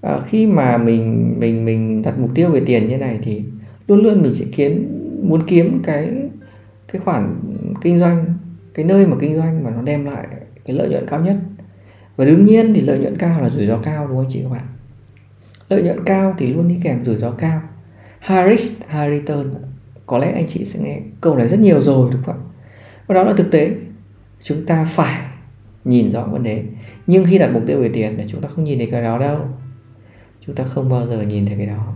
À, 0.00 0.18
khi 0.26 0.46
mà 0.46 0.78
mình 0.78 1.34
mình 1.38 1.64
mình 1.64 2.02
đặt 2.02 2.18
mục 2.18 2.30
tiêu 2.34 2.50
về 2.50 2.62
tiền 2.66 2.88
như 2.88 2.98
này 2.98 3.18
thì 3.22 3.42
luôn 3.88 4.02
luôn 4.02 4.22
mình 4.22 4.34
sẽ 4.34 4.44
kiếm 4.52 5.02
muốn 5.22 5.42
kiếm 5.46 5.80
cái 5.84 6.14
cái 6.92 7.00
khoản 7.00 7.36
kinh 7.82 7.98
doanh 7.98 8.34
cái 8.74 8.84
nơi 8.84 9.06
mà 9.06 9.16
kinh 9.20 9.36
doanh 9.36 9.64
mà 9.64 9.70
nó 9.70 9.82
đem 9.82 10.04
lại 10.04 10.26
cái 10.64 10.76
lợi 10.76 10.88
nhuận 10.88 11.06
cao 11.08 11.20
nhất 11.20 11.36
và 12.16 12.24
đương 12.24 12.44
nhiên 12.44 12.74
thì 12.74 12.80
lợi 12.80 12.98
nhuận 12.98 13.16
cao 13.18 13.40
là 13.40 13.50
rủi 13.50 13.66
ro 13.66 13.78
cao, 13.78 14.06
đúng 14.06 14.16
không 14.16 14.24
anh 14.24 14.30
chị 14.30 14.42
các 14.42 14.48
bạn? 14.48 14.66
Lợi 15.68 15.82
nhuận 15.82 16.04
cao 16.04 16.34
thì 16.38 16.46
luôn 16.46 16.68
đi 16.68 16.78
kèm 16.82 17.04
rủi 17.04 17.16
ro 17.16 17.30
cao. 17.30 17.62
High 18.20 18.48
risk, 18.48 18.72
high 18.88 19.10
return. 19.10 19.54
Có 20.06 20.18
lẽ 20.18 20.32
anh 20.32 20.46
chị 20.46 20.64
sẽ 20.64 20.80
nghe 20.80 21.00
câu 21.20 21.36
này 21.36 21.48
rất 21.48 21.60
nhiều 21.60 21.80
rồi, 21.80 22.10
đúng 22.12 22.22
không 22.22 22.40
và 23.06 23.14
đó 23.14 23.22
là 23.22 23.32
thực 23.36 23.50
tế. 23.50 23.76
Chúng 24.42 24.66
ta 24.66 24.84
phải 24.84 25.20
nhìn 25.84 26.10
rõ 26.10 26.22
vấn 26.22 26.42
đề. 26.42 26.64
Nhưng 27.06 27.24
khi 27.24 27.38
đặt 27.38 27.50
mục 27.52 27.62
tiêu 27.66 27.80
về 27.80 27.90
tiền 27.92 28.14
thì 28.18 28.24
chúng 28.28 28.40
ta 28.40 28.48
không 28.48 28.64
nhìn 28.64 28.78
thấy 28.78 28.88
cái 28.90 29.02
đó 29.02 29.18
đâu. 29.18 29.38
Chúng 30.46 30.54
ta 30.54 30.64
không 30.64 30.88
bao 30.88 31.06
giờ 31.06 31.22
nhìn 31.22 31.46
thấy 31.46 31.56
cái 31.56 31.66
đó. 31.66 31.94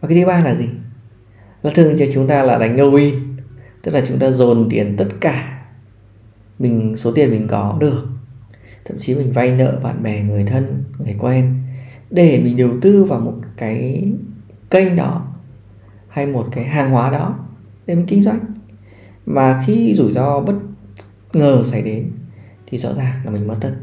Và 0.00 0.08
cái 0.08 0.18
thứ 0.20 0.26
ba 0.26 0.40
là 0.40 0.54
gì? 0.54 0.68
Là 1.62 1.70
thường 1.74 1.94
thì 1.98 2.10
chúng 2.12 2.28
ta 2.28 2.42
là 2.42 2.58
đánh 2.58 2.76
all 2.78 2.96
in 2.96 3.14
tức 3.82 3.94
là 3.94 4.00
chúng 4.06 4.18
ta 4.18 4.30
dồn 4.30 4.68
tiền 4.70 4.96
tất 4.96 5.08
cả 5.20 5.64
mình, 6.58 6.96
số 6.96 7.12
tiền 7.12 7.30
mình 7.30 7.48
có 7.48 7.76
được 7.80 8.06
thậm 8.90 8.98
chí 8.98 9.14
mình 9.14 9.32
vay 9.32 9.52
nợ 9.52 9.80
bạn 9.82 10.02
bè, 10.02 10.22
người 10.22 10.44
thân, 10.44 10.84
người 10.98 11.16
quen 11.18 11.54
để 12.10 12.40
mình 12.44 12.56
đầu 12.56 12.70
tư 12.80 13.04
vào 13.04 13.20
một 13.20 13.34
cái 13.56 14.12
kênh 14.70 14.96
đó 14.96 15.26
hay 16.08 16.26
một 16.26 16.46
cái 16.52 16.64
hàng 16.64 16.90
hóa 16.90 17.10
đó 17.10 17.38
để 17.86 17.94
mình 17.94 18.06
kinh 18.06 18.22
doanh. 18.22 18.40
Mà 19.26 19.62
khi 19.66 19.94
rủi 19.94 20.12
ro 20.12 20.40
bất 20.40 20.54
ngờ 21.32 21.62
xảy 21.64 21.82
đến 21.82 22.10
thì 22.66 22.78
rõ 22.78 22.94
ràng 22.94 23.20
là 23.24 23.30
mình 23.30 23.46
mất 23.46 23.56
tất. 23.60 23.74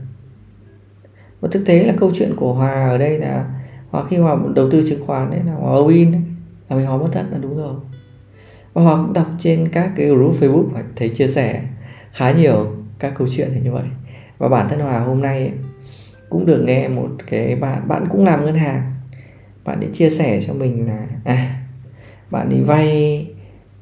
Và 1.39 1.49
thực 1.51 1.65
tế 1.65 1.83
là 1.83 1.93
câu 1.99 2.11
chuyện 2.13 2.35
của 2.35 2.53
hòa 2.53 2.89
ở 2.89 2.97
đây 2.97 3.19
là 3.19 3.61
hòa 3.89 4.03
khi 4.09 4.17
hòa 4.17 4.37
đầu 4.55 4.69
tư 4.71 4.83
chứng 4.89 5.05
khoán 5.05 5.31
đấy 5.31 5.41
là 5.45 5.53
hòa 5.53 5.75
win 5.75 6.11
đấy 6.11 6.21
là 6.69 6.75
mình 6.75 6.85
hòa 6.85 6.97
mất 6.97 7.09
tất 7.11 7.23
là 7.31 7.37
đúng 7.37 7.57
rồi. 7.57 7.75
Và 8.73 8.81
hòa 8.81 9.03
cũng 9.03 9.13
đọc 9.13 9.27
trên 9.39 9.69
các 9.69 9.91
cái 9.95 10.07
group 10.07 10.35
facebook 10.39 10.69
và 10.73 10.83
thấy 10.95 11.09
chia 11.09 11.27
sẻ 11.27 11.63
khá 12.11 12.31
nhiều 12.31 12.75
các 12.99 13.13
câu 13.17 13.27
chuyện 13.27 13.63
như 13.63 13.71
vậy 13.71 13.85
và 14.37 14.49
bản 14.49 14.69
thân 14.69 14.79
hòa 14.79 14.99
hôm 14.99 15.21
nay 15.21 15.51
cũng 16.29 16.45
được 16.45 16.63
nghe 16.63 16.87
một 16.87 17.09
cái 17.27 17.55
bạn 17.55 17.87
bạn 17.87 18.07
cũng 18.09 18.25
làm 18.25 18.45
ngân 18.45 18.55
hàng. 18.55 18.93
Bạn 19.63 19.79
ấy 19.79 19.89
chia 19.93 20.09
sẻ 20.09 20.39
cho 20.41 20.53
mình 20.53 20.87
là 20.87 21.07
à 21.23 21.63
bạn 22.31 22.49
đi 22.49 22.61
vay 22.61 23.27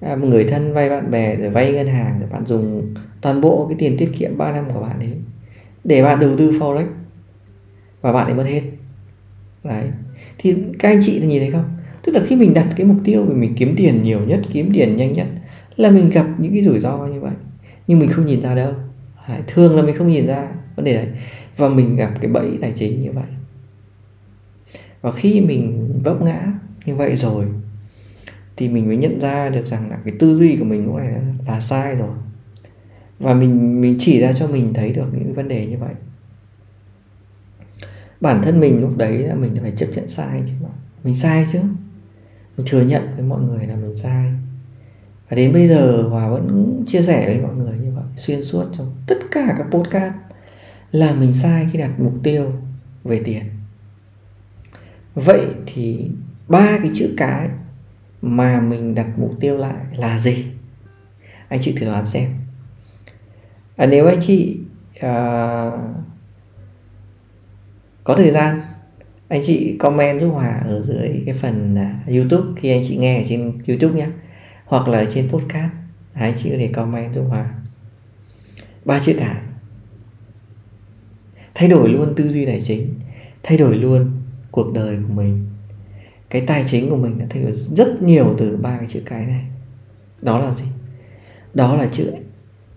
à, 0.01 0.15
người 0.15 0.43
thân 0.43 0.73
vay 0.73 0.89
bạn 0.89 1.11
bè 1.11 1.35
rồi 1.35 1.49
vay 1.49 1.71
ngân 1.71 1.87
hàng 1.87 2.19
rồi 2.19 2.29
bạn 2.29 2.45
dùng 2.45 2.93
toàn 3.21 3.41
bộ 3.41 3.65
cái 3.69 3.75
tiền 3.79 3.97
tiết 3.97 4.11
kiệm 4.17 4.37
3 4.37 4.51
năm 4.51 4.65
của 4.73 4.81
bạn 4.81 4.99
ấy 4.99 5.11
để 5.85 6.03
bạn 6.03 6.19
đầu 6.19 6.37
tư 6.37 6.51
forex. 6.51 6.85
Và 8.01 8.11
bạn 8.11 8.25
ấy 8.25 8.33
mất 8.33 8.45
hết. 8.47 8.61
Đấy. 9.63 9.83
Thì 10.37 10.55
các 10.79 10.89
anh 10.89 10.99
chị 11.03 11.19
nhìn 11.19 11.41
thấy 11.41 11.51
không? 11.51 11.65
Tức 12.03 12.11
là 12.11 12.21
khi 12.25 12.35
mình 12.35 12.53
đặt 12.53 12.67
cái 12.75 12.85
mục 12.85 12.97
tiêu 13.03 13.25
mình 13.25 13.53
kiếm 13.55 13.73
tiền 13.77 14.03
nhiều 14.03 14.19
nhất 14.19 14.39
kiếm 14.53 14.71
tiền 14.73 14.95
nhanh 14.95 15.13
nhất 15.13 15.27
là 15.75 15.89
mình 15.89 16.09
gặp 16.09 16.25
những 16.37 16.53
cái 16.53 16.63
rủi 16.63 16.79
ro 16.79 17.05
như 17.05 17.19
vậy. 17.19 17.33
Nhưng 17.87 17.99
mình 17.99 18.09
không 18.09 18.25
nhìn 18.25 18.41
ra 18.41 18.55
đâu 18.55 18.73
thường 19.47 19.75
là 19.75 19.83
mình 19.83 19.95
không 19.95 20.07
nhìn 20.07 20.27
ra 20.27 20.47
vấn 20.75 20.85
đề 20.85 20.93
đấy. 20.93 21.07
Và 21.57 21.69
mình 21.69 21.95
gặp 21.95 22.11
cái 22.21 22.31
bẫy 22.31 22.57
tài 22.61 22.71
chính 22.71 23.01
như 23.01 23.11
vậy. 23.11 23.23
Và 25.01 25.11
khi 25.11 25.41
mình 25.41 25.91
vấp 26.03 26.21
ngã 26.21 26.53
như 26.85 26.95
vậy 26.95 27.15
rồi 27.15 27.45
thì 28.57 28.69
mình 28.69 28.87
mới 28.87 28.97
nhận 28.97 29.19
ra 29.19 29.49
được 29.49 29.65
rằng 29.65 29.89
là 29.89 29.97
cái 30.05 30.13
tư 30.19 30.35
duy 30.35 30.55
của 30.55 30.65
mình 30.65 30.85
lúc 30.85 30.95
này 30.95 31.11
là, 31.11 31.21
là 31.47 31.61
sai 31.61 31.95
rồi. 31.95 32.15
Và 33.19 33.33
mình 33.33 33.81
mình 33.81 33.95
chỉ 33.99 34.19
ra 34.19 34.33
cho 34.33 34.47
mình 34.47 34.73
thấy 34.73 34.91
được 34.91 35.07
những 35.13 35.33
vấn 35.33 35.47
đề 35.47 35.65
như 35.65 35.77
vậy. 35.77 35.93
Bản 38.21 38.41
thân 38.43 38.59
mình 38.59 38.81
lúc 38.81 38.97
đấy 38.97 39.17
là 39.17 39.35
mình 39.35 39.55
phải 39.61 39.71
chấp 39.71 39.87
nhận 39.95 40.07
sai 40.07 40.41
chứ 40.45 40.53
mình 41.03 41.15
sai 41.15 41.45
chứ. 41.51 41.59
Mình 42.57 42.67
thừa 42.69 42.81
nhận 42.81 43.03
với 43.15 43.25
mọi 43.25 43.41
người 43.41 43.67
là 43.67 43.75
mình 43.75 43.95
sai. 43.95 44.31
Và 45.29 45.37
đến 45.37 45.53
bây 45.53 45.67
giờ 45.67 46.01
hòa 46.09 46.29
vẫn 46.29 46.83
chia 46.87 47.01
sẻ 47.01 47.25
với 47.25 47.41
mọi 47.41 47.55
người 47.55 47.77
xuyên 48.15 48.43
suốt 48.43 48.65
trong 48.73 48.95
tất 49.07 49.17
cả 49.31 49.53
các 49.57 49.67
podcast 49.71 50.13
là 50.91 51.13
mình 51.13 51.33
sai 51.33 51.67
khi 51.71 51.79
đặt 51.79 51.99
mục 51.99 52.13
tiêu 52.23 52.51
về 53.03 53.21
tiền. 53.25 53.43
Vậy 55.15 55.45
thì 55.65 56.09
ba 56.47 56.77
cái 56.77 56.91
chữ 56.93 57.13
cái 57.17 57.49
mà 58.21 58.61
mình 58.61 58.95
đặt 58.95 59.07
mục 59.17 59.31
tiêu 59.39 59.57
lại 59.57 59.85
là 59.97 60.19
gì? 60.19 60.45
Anh 61.47 61.59
chị 61.61 61.75
thử 61.77 61.85
đoán 61.85 62.05
xem. 62.05 62.29
À, 63.75 63.85
nếu 63.85 64.05
anh 64.05 64.19
chị 64.21 64.57
à, 64.99 65.71
có 68.03 68.15
thời 68.15 68.31
gian 68.31 68.59
anh 69.27 69.41
chị 69.43 69.75
comment 69.79 70.21
giúp 70.21 70.29
hòa 70.29 70.61
ở 70.65 70.81
dưới 70.81 71.23
cái 71.25 71.35
phần 71.35 71.75
uh, 71.75 72.13
youtube 72.15 72.61
khi 72.61 72.69
anh 72.69 72.81
chị 72.85 72.97
nghe 72.97 73.21
ở 73.21 73.23
trên 73.27 73.57
youtube 73.67 73.95
nhé 73.95 74.07
hoặc 74.65 74.87
là 74.87 75.05
trên 75.11 75.29
podcast 75.29 75.71
anh 76.13 76.33
chị 76.37 76.49
có 76.49 76.55
thể 76.59 76.67
comment 76.67 77.13
giúp 77.13 77.23
hòa 77.29 77.49
ba 78.85 78.99
chữ 78.99 79.13
cái 79.19 79.35
thay 81.55 81.69
đổi 81.69 81.89
luôn 81.89 82.13
tư 82.15 82.29
duy 82.29 82.45
tài 82.45 82.61
chính, 82.61 82.93
thay 83.43 83.57
đổi 83.57 83.75
luôn 83.75 84.11
cuộc 84.51 84.73
đời 84.73 84.97
của 85.07 85.13
mình. 85.13 85.47
Cái 86.29 86.41
tài 86.47 86.63
chính 86.67 86.89
của 86.89 86.97
mình 86.97 87.17
đã 87.17 87.25
thay 87.29 87.43
đổi 87.43 87.51
rất 87.51 88.01
nhiều 88.01 88.35
từ 88.37 88.57
ba 88.57 88.77
cái 88.77 88.87
chữ 88.87 89.01
cái 89.05 89.25
này. 89.25 89.45
Đó 90.21 90.39
là 90.39 90.51
gì? 90.51 90.65
Đó 91.53 91.75
là 91.75 91.87
chữ 91.87 92.11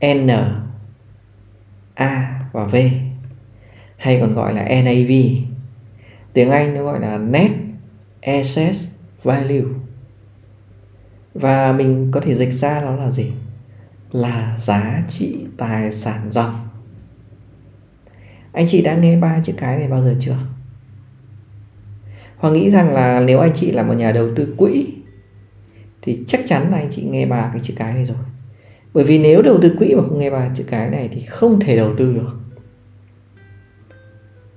n, 0.01 0.29
a 1.95 2.45
và 2.53 2.65
v. 2.65 2.77
Hay 3.97 4.19
còn 4.21 4.35
gọi 4.35 4.55
là 4.55 4.83
nav 4.83 5.11
tiếng 6.33 6.51
anh 6.51 6.75
nó 6.75 6.85
gọi 6.85 7.01
là 7.01 7.19
net 7.19 7.51
asset 8.23 8.77
value. 9.23 9.65
Và 11.35 11.73
mình 11.73 12.11
có 12.11 12.21
thể 12.21 12.35
dịch 12.35 12.53
ra 12.53 12.81
nó 12.81 12.97
là 12.97 13.11
gì? 13.11 13.33
Là 14.13 14.59
giá 14.59 15.05
trị 15.09 15.37
tài 15.57 15.93
sản 15.93 16.31
dòng 16.31 16.69
anh 18.53 18.67
chị 18.69 18.83
đã 18.83 18.95
nghe 18.95 19.17
ba 19.17 19.41
chữ 19.45 19.53
cái 19.57 19.79
này 19.79 19.89
bao 19.89 20.05
giờ 20.05 20.17
chưa 20.21 20.37
Hoàng 22.39 22.55
nghĩ 22.55 22.71
rằng 22.71 22.93
là 22.93 23.21
nếu 23.21 23.41
anh 23.41 23.53
chị 23.55 23.73
là 23.73 23.83
một 23.83 23.95
nhà 23.95 24.13
đầu 24.13 24.29
tư 24.37 24.55
quỹ, 24.57 24.87
thì 26.03 26.25
chắc 26.27 26.41
chắn 26.47 26.71
là 26.71 26.77
anh 26.77 26.89
chị 26.91 27.03
nghe 27.03 27.27
ba 27.27 27.49
cái 27.53 27.61
chữ 27.61 27.75
cái 27.77 27.95
này 27.95 28.05
rồi. 28.05 28.17
Bởi 28.95 29.05
vì 29.05 29.19
nếu 29.19 29.43
đầu 29.43 29.59
tư 29.63 29.75
quỹ 29.79 29.95
mà 29.95 30.03
không 30.03 30.19
nghe 30.19 30.31
ba 30.31 30.51
chữ 30.55 30.65
cái 30.67 30.91
này 30.91 31.09
thì 31.13 31.21
không 31.21 31.61
thể 31.61 31.77
đầu 31.77 31.95
tư 31.97 32.15
được. 32.15 32.37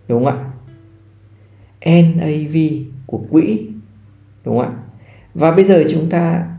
Đúng 0.07 0.25
không 0.25 0.37
ạ? 0.37 0.45
NAV 1.85 2.55
của 3.05 3.21
quỹ. 3.29 3.67
Đúng 4.45 4.57
không 4.57 4.65
ạ? 4.65 4.71
Và 5.33 5.51
bây 5.51 5.65
giờ 5.65 5.83
chúng 5.89 6.09
ta 6.09 6.50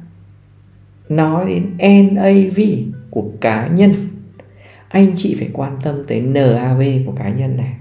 nói 1.17 1.47
đến 1.47 1.73
NAV 2.15 2.61
của 3.11 3.25
cá 3.41 3.69
nhân. 3.69 4.09
Anh 4.89 5.13
chị 5.17 5.37
phải 5.39 5.51
quan 5.53 5.79
tâm 5.85 6.05
tới 6.07 6.21
NAV 6.21 6.83
của 7.07 7.13
cá 7.13 7.29
nhân 7.29 7.57
này. 7.57 7.75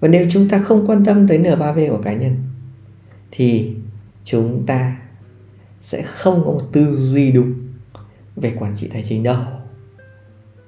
và 0.00 0.08
nếu 0.08 0.26
chúng 0.30 0.48
ta 0.48 0.58
không 0.58 0.86
quan 0.86 1.04
tâm 1.04 1.28
tới 1.28 1.38
N3V 1.38 1.90
của 1.90 2.02
cá 2.02 2.12
nhân, 2.12 2.36
thì 3.30 3.70
chúng 4.24 4.66
ta 4.66 4.96
sẽ 5.80 6.02
không 6.02 6.42
có 6.44 6.52
một 6.52 6.62
tư 6.72 6.96
duy 6.96 7.32
đúng 7.32 7.54
về 8.36 8.52
quản 8.58 8.76
trị 8.76 8.88
tài 8.92 9.02
chính 9.02 9.22
đâu 9.22 9.42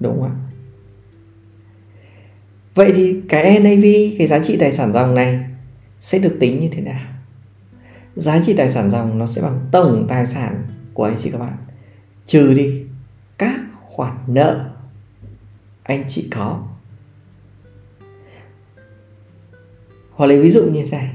đúng 0.01 0.21
không 0.21 0.23
ạ 0.23 0.35
vậy 2.75 2.93
thì 2.95 3.21
cái 3.29 3.61
NAV 3.61 3.85
cái 4.19 4.27
giá 4.27 4.39
trị 4.39 4.57
tài 4.57 4.73
sản 4.73 4.93
dòng 4.93 5.15
này 5.15 5.41
sẽ 6.01 6.19
được 6.19 6.37
tính 6.41 6.59
như 6.59 6.69
thế 6.73 6.81
nào 6.81 7.01
giá 8.16 8.40
trị 8.42 8.54
tài 8.54 8.71
sản 8.71 8.90
dòng 8.90 9.19
nó 9.19 9.26
sẽ 9.26 9.42
bằng 9.42 9.61
tổng 9.73 10.07
tài 10.09 10.26
sản 10.26 10.64
của 10.95 11.04
anh 11.04 11.16
chị 11.19 11.31
các 11.31 11.38
bạn. 11.38 11.57
Trừ 12.26 12.54
đi 12.54 12.83
các 13.38 13.61
khoản 13.83 14.16
nợ 14.26 14.71
anh 15.83 16.04
chị 16.09 16.28
có. 16.31 16.62
Hòa 20.11 20.26
lấy 20.26 20.40
ví 20.40 20.50
dụ 20.50 20.62
như 20.62 20.83
thế 20.90 20.99
này. 20.99 21.11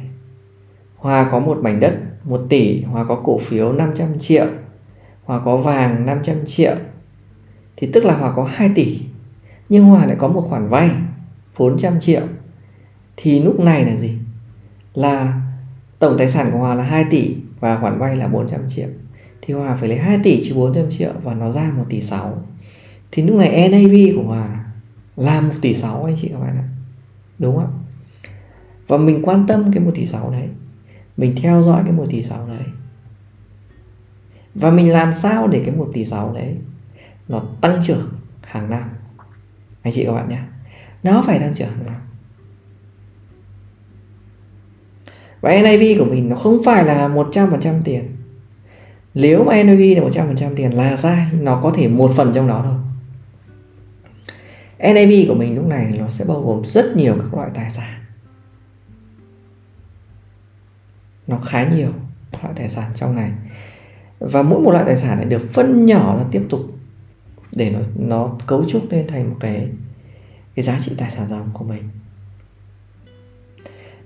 Hòa 0.95 1.27
có 1.31 1.39
một 1.39 1.57
mảnh 1.63 1.79
đất 1.79 1.99
1 2.23 2.41
tỷ 2.49 2.81
Hòa 2.81 3.03
có 3.03 3.21
cổ 3.23 3.37
phiếu 3.37 3.73
500 3.73 4.19
triệu 4.19 4.47
Hòa 5.27 5.39
có 5.45 5.57
vàng 5.57 6.05
500 6.05 6.45
triệu, 6.45 6.75
Thì 7.75 7.89
tức 7.93 8.05
là 8.05 8.17
Hòa 8.17 8.33
có 8.35 8.43
2 8.43 8.71
tỷ. 8.75 8.99
Nhưng 9.69 9.85
Hòa 9.85 10.05
lại 10.05 10.15
có 10.19 10.27
một 10.27 10.41
khoản 10.47 10.67
vay 10.69 10.89
400 11.59 11.99
triệu. 11.99 12.21
Thì 13.17 13.41
lúc 13.41 13.59
này 13.59 13.85
là 13.85 13.95
gì? 13.95 14.11
Là 14.93 15.41
tổng 15.99 16.17
tài 16.17 16.27
sản 16.27 16.51
của 16.51 16.57
Hòa 16.57 16.75
là 16.75 16.83
2 16.83 17.05
tỷ 17.09 17.35
Và 17.59 17.77
khoản 17.77 17.99
vay 17.99 18.15
là 18.15 18.27
400 18.27 18.61
triệu. 18.69 18.87
Thì 19.41 19.53
Hòa 19.53 19.75
phải 19.75 19.89
lấy 19.89 19.97
2 19.97 20.19
tỷ 20.23 20.43
trừ 20.43 20.55
400 20.55 20.85
triệu 20.89 21.11
Và 21.23 21.33
nó 21.33 21.51
ra 21.51 21.71
1 21.77 21.83
tỷ 21.89 22.01
6 22.01 22.43
Thì 23.11 23.23
lúc 23.23 23.37
này 23.37 23.69
NAV 23.69 24.15
của 24.15 24.23
Hòa 24.23 24.65
là 25.15 25.41
1 25.41 25.53
tỷ 25.61 25.73
6 25.73 26.03
anh 26.03 26.15
chị 26.17 26.29
các 26.33 26.39
bạn 26.39 26.57
ạ. 26.57 26.67
Đúng 27.39 27.55
không 27.55 27.65
ạ? 27.65 27.87
và 28.87 28.97
mình 28.97 29.21
quan 29.23 29.47
tâm 29.47 29.71
cái 29.71 29.83
1 29.83 29.91
tỷ 29.95 30.05
6 30.05 30.31
đấy. 30.31 30.47
Mình 31.17 31.35
theo 31.41 31.61
dõi 31.61 31.81
cái 31.83 31.93
1 31.93 32.05
tỷ 32.09 32.23
6 32.23 32.47
đấy. 32.47 32.63
Và 34.55 34.71
mình 34.71 34.93
làm 34.93 35.13
sao 35.13 35.47
để 35.47 35.61
cái 35.65 35.75
1 35.75 35.89
tỷ 35.93 36.05
6 36.05 36.33
đấy 36.33 36.55
nó 37.27 37.43
tăng 37.61 37.79
trưởng 37.83 38.09
hàng 38.41 38.69
năm? 38.69 38.89
Anh 39.81 39.93
chị 39.93 40.05
các 40.05 40.11
bạn 40.11 40.29
nhé. 40.29 40.39
Nó 41.03 41.21
phải 41.25 41.39
tăng 41.39 41.53
trưởng 41.53 41.69
hàng 41.69 41.85
năm. 41.85 41.95
Và 45.41 45.61
NAV 45.61 45.81
của 45.99 46.05
mình 46.05 46.29
nó 46.29 46.35
không 46.35 46.63
phải 46.65 46.83
là 46.83 47.07
100% 47.07 47.81
tiền. 47.83 48.03
Nếu 49.13 49.43
mà 49.43 49.63
NAV 49.63 49.79
là 49.79 50.25
100% 50.25 50.53
tiền 50.55 50.73
là 50.73 50.95
sai 50.95 51.27
nó 51.41 51.59
có 51.63 51.71
thể 51.75 51.87
một 51.87 52.11
phần 52.15 52.31
trong 52.35 52.47
đó 52.47 52.61
thôi. 52.65 52.75
NAV 54.93 55.11
của 55.27 55.35
mình 55.35 55.55
lúc 55.55 55.65
này 55.65 55.93
nó 55.97 56.09
sẽ 56.09 56.25
bao 56.25 56.41
gồm 56.41 56.65
rất 56.65 56.95
nhiều 56.95 57.15
các 57.15 57.33
loại 57.33 57.49
tài 57.53 57.69
sản. 57.69 57.99
Nó 61.27 61.37
khá 61.37 61.69
nhiều 61.69 61.89
loại 62.41 62.53
tài 62.55 62.69
sản 62.69 62.91
trong 62.95 63.15
này. 63.15 63.31
Và 64.19 64.41
mỗi 64.41 64.59
một 64.61 64.71
loại 64.71 64.83
tài 64.87 64.97
sản 64.97 65.17
lại 65.17 65.25
được 65.25 65.49
phân 65.51 65.85
nhỏ 65.85 66.17
ra 66.17 66.23
tiếp 66.31 66.43
tục 66.49 66.61
để 67.51 67.71
nó 67.71 67.79
nó 67.95 68.31
cấu 68.47 68.65
trúc 68.65 68.91
lên 68.91 69.07
thành 69.07 69.29
một 69.29 69.35
cái 69.39 69.67
cái 70.55 70.63
giá 70.63 70.79
trị 70.79 70.91
tài 70.97 71.11
sản 71.11 71.27
dòng 71.29 71.49
của 71.53 71.65
mình 71.65 71.83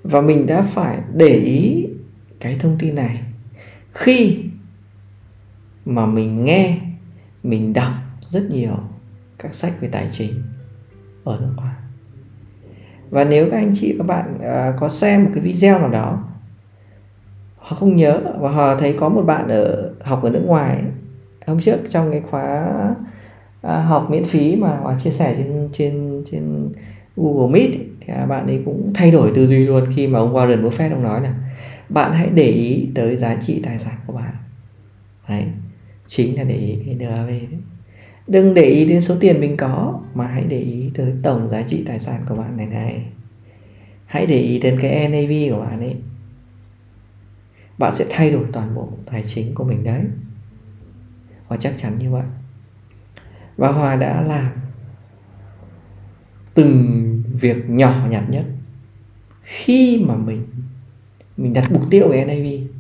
và 0.04 0.22
mình 0.22 0.48
đã 0.48 0.62
phải 0.62 0.98
để 1.14 1.36
ý 1.36 1.88
cái 2.40 2.56
thông 2.60 2.78
tin 2.80 2.96
này. 2.96 3.22
Khi 3.94 4.44
mà 5.86 6.06
mình 6.06 6.44
nghe 6.44 6.78
mình 7.44 7.74
đọc 7.74 7.94
rất 8.30 8.44
nhiều 8.50 8.78
các 9.40 9.54
sách 9.54 9.74
về 9.82 9.88
tài 9.92 10.10
chính 10.12 10.42
ở 11.24 11.38
nước 11.42 11.54
ngoài. 11.56 11.76
Và 13.10 13.24
nếu 13.24 13.48
các 13.52 13.58
anh 13.58 13.72
chị 13.76 13.96
các 13.98 14.08
bạn 14.08 14.38
uh, 14.38 14.80
có 14.80 14.90
xem 14.90 15.24
một 15.24 15.30
cái 15.34 15.44
video 15.44 15.80
nào 15.80 15.90
đó 15.90 16.32
họ 17.62 17.76
không 17.76 17.96
nhớ 17.96 18.22
và 18.40 18.50
họ 18.50 18.76
thấy 18.76 18.96
có 19.00 19.10
một 19.10 19.22
bạn 19.22 19.48
ở 19.48 19.94
học 20.04 20.24
ở 20.24 20.30
nước 20.30 20.44
ngoài 20.46 20.84
hôm 21.48 21.60
trước 21.60 21.78
trong 21.90 22.12
cái 22.12 22.22
khóa 22.22 22.68
à, 23.62 23.82
học 23.82 24.08
miễn 24.10 24.26
phí 24.26 24.56
mà 24.56 24.78
họ 24.84 24.94
chia 25.04 25.12
sẻ 25.12 25.36
trên 25.38 25.70
trên 25.74 26.24
trên 26.32 26.70
Google 27.22 27.60
Meet 27.60 27.72
thì 28.02 28.14
à, 28.14 28.26
bạn 28.26 28.48
ấy 28.48 28.62
cũng 28.66 28.92
thay 28.94 29.12
đổi 29.12 29.32
tư 29.36 29.48
duy 29.48 29.66
luôn 29.66 29.86
khi 29.96 30.08
mà 30.08 30.20
ông 30.20 30.34
Warren 30.34 30.64
Buffett 30.64 30.92
ông 30.92 31.04
nói 31.04 31.22
là, 31.22 31.34
bạn 31.90 32.14
hãy 32.14 32.30
để 32.34 32.48
ý 32.48 32.90
tới 32.96 33.18
giá 33.18 33.38
trị 33.42 33.62
tài 33.64 33.80
sản 33.80 33.96
của 34.08 34.14
bạn. 34.14 34.34
Đấy, 35.30 35.46
chính 36.08 36.38
là 36.38 36.44
để 36.44 36.56
ý 36.56 36.78
cái 36.86 36.96
NAV 36.96 37.28
đấy. 37.28 37.48
Đừng 38.28 38.54
để 38.54 38.64
ý 38.64 38.86
đến 38.86 39.02
số 39.02 39.16
tiền 39.20 39.40
mình 39.40 39.58
có, 39.58 40.02
mà 40.14 40.28
hãy 40.28 40.44
để 40.50 40.60
ý 40.60 40.92
tới 40.96 41.14
tổng 41.24 41.50
giá 41.50 41.62
trị 41.62 41.84
tài 41.86 42.00
sản 42.00 42.22
của 42.30 42.36
bạn 42.36 42.58
này 42.58 42.66
này. 42.66 43.06
Hãy 44.06 44.26
để 44.26 44.40
ý 44.40 44.60
đến 44.60 44.80
cái 44.82 45.08
NAV 45.08 45.56
của 45.56 45.66
bạn 45.66 45.80
ấy. 45.80 45.96
Bạn 47.78 47.96
sẽ 47.96 48.06
thay 48.10 48.32
đổi 48.32 48.46
toàn 48.54 48.76
bộ 48.76 48.90
tài 49.12 49.24
chính 49.24 49.56
của 49.56 49.64
mình 49.64 49.84
đấy. 49.84 50.02
Và 51.48 51.58
chắc 51.58 51.74
chắn 51.78 52.00
như 52.00 52.12
vậy. 52.12 52.24
Và 53.58 53.72
hòa 53.72 53.96
đã 53.96 54.22
làm 54.22 54.52
từng 56.54 57.11
việc 57.40 57.70
nhỏ 57.70 58.08
nhặt 58.10 58.24
nhất. 58.30 58.46
Khi 59.44 60.04
mà 60.08 60.16
mình 60.16 60.44
mình 61.38 61.54
đặt 61.54 61.72
mục 61.72 61.84
tiêu 61.90 62.10
về 62.10 62.26
NAV 62.26 62.72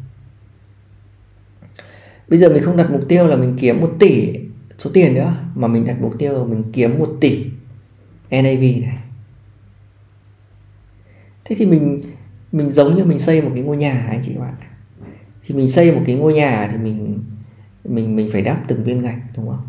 bây 2.31 2.39
giờ 2.39 2.49
mình 2.49 2.63
không 2.63 2.77
đặt 2.77 2.91
mục 2.91 3.01
tiêu 3.09 3.27
là 3.27 3.35
mình 3.35 3.55
kiếm 3.59 3.81
một 3.81 3.93
tỷ 3.99 4.33
số 4.79 4.91
tiền 4.93 5.13
nữa, 5.13 5.35
mà 5.55 5.67
mình 5.67 5.85
đặt 5.85 6.01
mục 6.01 6.13
tiêu 6.19 6.37
là 6.37 6.43
mình 6.43 6.63
kiếm 6.73 6.99
một 6.99 7.17
tỷ 7.21 7.45
NAV 8.29 8.61
này. 8.61 8.97
Thế 11.45 11.55
thì 11.55 11.65
mình 11.65 12.01
mình 12.51 12.71
giống 12.71 12.95
như 12.95 13.05
mình 13.05 13.19
xây 13.19 13.41
một 13.41 13.51
cái 13.53 13.63
ngôi 13.63 13.77
nhà, 13.77 14.07
anh 14.09 14.21
chị 14.23 14.33
bạn. 14.37 14.53
Thì 15.43 15.55
mình 15.55 15.67
xây 15.67 15.91
một 15.91 16.01
cái 16.05 16.15
ngôi 16.15 16.33
nhà 16.33 16.69
thì 16.71 16.77
mình 16.77 17.19
mình 17.83 18.15
mình 18.15 18.29
phải 18.31 18.41
đắp 18.41 18.63
từng 18.67 18.83
viên 18.83 19.01
gạch, 19.01 19.19
đúng 19.35 19.49
không? 19.49 19.67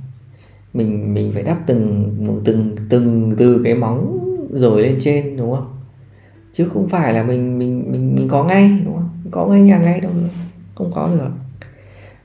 Mình 0.75 1.15
mình 1.15 1.33
phải 1.33 1.43
đắp 1.43 1.59
từng 1.67 2.43
từng 2.45 2.77
từng 2.89 3.33
từ 3.39 3.61
cái 3.65 3.75
móng 3.75 4.22
rồi 4.53 4.83
lên 4.83 4.97
trên, 5.01 5.37
đúng 5.37 5.55
không? 5.55 5.77
Chứ 6.53 6.69
không 6.69 6.89
phải 6.89 7.13
là 7.13 7.23
mình 7.23 7.59
mình 7.59 7.93
mình 7.93 8.15
mình 8.15 8.29
có 8.29 8.45
ngay, 8.45 8.81
đúng 8.85 8.97
không? 8.97 9.11
Có 9.31 9.47
ngay 9.47 9.61
nhà 9.61 9.79
ngay 9.79 10.01
đâu 10.01 10.13
được 10.13 10.29
không 10.75 10.93
có 10.95 11.09
được. 11.09 11.31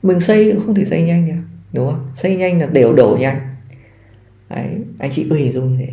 Mình 0.02 0.20
xây 0.20 0.52
cũng 0.52 0.62
không 0.66 0.74
thể 0.74 0.84
xây 0.84 1.02
nhanh 1.02 1.28
được, 1.28 1.42
đúng 1.72 1.90
không? 1.90 2.08
Xây 2.14 2.36
nhanh 2.36 2.60
là 2.60 2.66
đều 2.66 2.92
đổ 2.92 3.16
nhanh. 3.20 3.40
Đấy, 4.48 4.68
anh 4.98 5.10
chị 5.10 5.26
cứ 5.30 5.36
hình 5.36 5.52
dung 5.52 5.70
như 5.70 5.76
thế. 5.86 5.92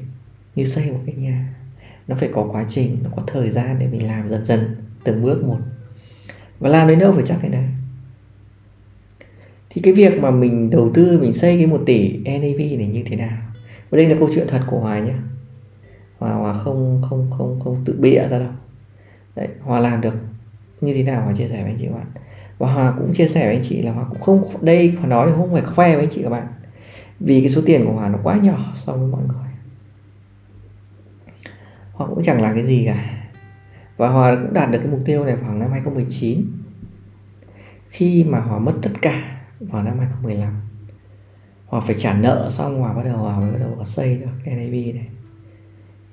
Như 0.55 0.65
xây 0.65 0.91
một 0.91 0.99
cái 1.05 1.15
nhà, 1.15 1.55
nó 2.07 2.15
phải 2.19 2.29
có 2.33 2.47
quá 2.51 2.65
trình, 2.67 2.97
nó 3.03 3.09
có 3.15 3.23
thời 3.27 3.49
gian 3.49 3.79
để 3.79 3.87
mình 3.87 4.07
làm 4.07 4.29
dần 4.29 4.45
dần, 4.45 4.75
từng 5.03 5.23
bước 5.23 5.43
một. 5.43 5.57
Và 6.59 6.69
làm 6.69 6.87
đến 6.87 6.99
đâu 6.99 7.13
phải 7.13 7.23
chắc 7.25 7.37
thế 7.41 7.49
này. 7.49 7.69
thì 9.69 9.81
cái 9.81 9.93
việc 9.93 10.21
mà 10.21 10.31
mình 10.31 10.69
đầu 10.69 10.91
tư, 10.93 11.19
mình 11.19 11.33
xây 11.33 11.57
cái 11.57 11.67
một 11.67 11.83
tỷ 11.85 12.19
NAV 12.25 12.57
này 12.57 12.87
như 12.87 13.03
thế 13.05 13.15
nào? 13.15 13.37
Và 13.89 13.97
đây 13.97 14.09
là 14.09 14.15
câu 14.19 14.29
chuyện 14.35 14.47
thật 14.47 14.61
của 14.69 14.79
Hoài 14.79 15.01
nhé 15.01 15.13
Hòa 16.19 16.33
Hòa 16.33 16.53
không 16.53 17.01
không 17.09 17.31
không 17.31 17.59
không 17.59 17.81
tự 17.85 17.97
bịa 18.01 18.27
ra 18.29 18.39
đâu. 18.39 18.51
Đấy 19.35 19.47
Hòa 19.61 19.79
làm 19.79 20.01
được 20.01 20.13
như 20.81 20.93
thế 20.93 21.03
nào 21.03 21.23
Hòa 21.23 21.33
chia 21.33 21.47
sẻ 21.47 21.55
với 21.55 21.71
anh 21.71 21.77
chị 21.79 21.85
các 21.85 21.95
bạn? 21.95 22.07
Và 22.57 22.73
Hòa 22.73 22.93
cũng 22.97 23.13
chia 23.13 23.27
sẻ 23.27 23.45
với 23.45 23.55
anh 23.55 23.63
chị 23.63 23.81
là 23.81 23.91
Hòa 23.91 24.05
cũng 24.09 24.19
không, 24.19 24.43
đây 24.61 24.91
Hòa 24.99 25.07
nói 25.07 25.27
thì 25.27 25.33
không 25.37 25.53
phải 25.53 25.61
khoe 25.61 25.95
với 25.95 26.03
anh 26.03 26.11
chị 26.11 26.23
các 26.23 26.29
bạn. 26.29 26.47
Vì 27.19 27.39
cái 27.39 27.49
số 27.49 27.61
tiền 27.65 27.85
của 27.85 27.93
Hòa 27.93 28.09
nó 28.09 28.19
quá 28.23 28.35
nhỏ 28.35 28.71
so 28.73 28.93
với 28.93 29.07
mọi 29.07 29.21
người. 29.27 29.51
Hòa 31.93 32.07
cũng 32.07 32.23
chẳng 32.23 32.41
là 32.41 32.53
cái 32.53 32.65
gì 32.65 32.85
cả. 32.85 33.25
Và 33.97 34.09
Hòa 34.09 34.35
cũng 34.35 34.53
đạt 34.53 34.71
được 34.71 34.79
cái 34.79 34.87
mục 34.87 35.01
tiêu 35.05 35.25
này 35.25 35.37
khoảng 35.41 35.59
năm 35.59 35.71
2019 35.71 36.45
khi 37.87 38.23
mà 38.23 38.39
Hòa 38.39 38.59
mất 38.59 38.73
tất 38.81 38.91
cả 39.01 39.39
vào 39.59 39.83
năm 39.83 39.99
2015 39.99 40.53
Hòa 41.65 41.81
phải 41.81 41.95
trả 41.99 42.13
nợ 42.13 42.49
xong 42.51 42.79
Hòa 42.79 42.93
bắt 42.93 43.03
đầu 43.03 43.17
Hòa 43.17 43.39
mới 43.39 43.51
bắt 43.51 43.57
đầu 43.59 43.75
Hòa 43.75 43.85
xây 43.85 44.17
được 44.17 44.27
cái 44.43 44.55
NAV 44.55 44.95
này 44.95 45.07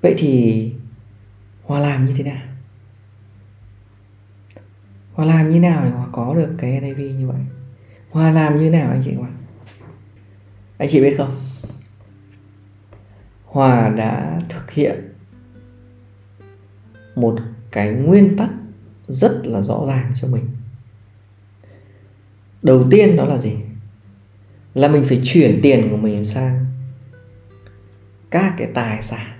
vậy 0.02 0.14
thì 0.18 0.72
Hòa 1.62 1.80
làm 1.80 2.04
như 2.04 2.14
thế 2.16 2.24
nào? 2.24 2.42
Hòa 5.12 5.26
làm 5.26 5.50
như 5.50 5.60
nào 5.60 5.84
để 5.84 5.90
Hòa 5.90 6.06
có 6.12 6.34
được 6.34 6.50
cái 6.58 6.80
NAV 6.80 6.98
như 6.98 7.28
vậy? 7.28 7.40
Hòa 8.10 8.30
làm 8.30 8.58
như 8.58 8.70
nào 8.70 8.90
anh 8.90 9.02
chị 9.04 9.14
hòa 9.14 9.28
Anh 10.78 10.88
chị 10.88 11.00
biết 11.00 11.14
không? 11.18 11.30
Hòa 13.44 13.88
đã 13.88 14.40
thực 14.48 14.70
hiện 14.70 15.12
một 17.14 17.36
cái 17.70 17.90
nguyên 17.90 18.36
tắc 18.36 18.50
rất 19.06 19.46
là 19.46 19.60
rõ 19.60 19.84
ràng 19.88 20.12
cho 20.20 20.28
mình. 20.28 20.48
Đầu 22.62 22.86
tiên 22.90 23.16
đó 23.16 23.24
là 23.24 23.38
gì? 23.38 23.56
Là 24.74 24.88
mình 24.88 25.04
phải 25.04 25.20
chuyển 25.24 25.60
tiền 25.62 25.88
của 25.90 25.96
mình 25.96 26.24
sang 26.24 26.66
các 28.30 28.54
cái 28.58 28.68
tài 28.74 29.02
sản 29.02 29.31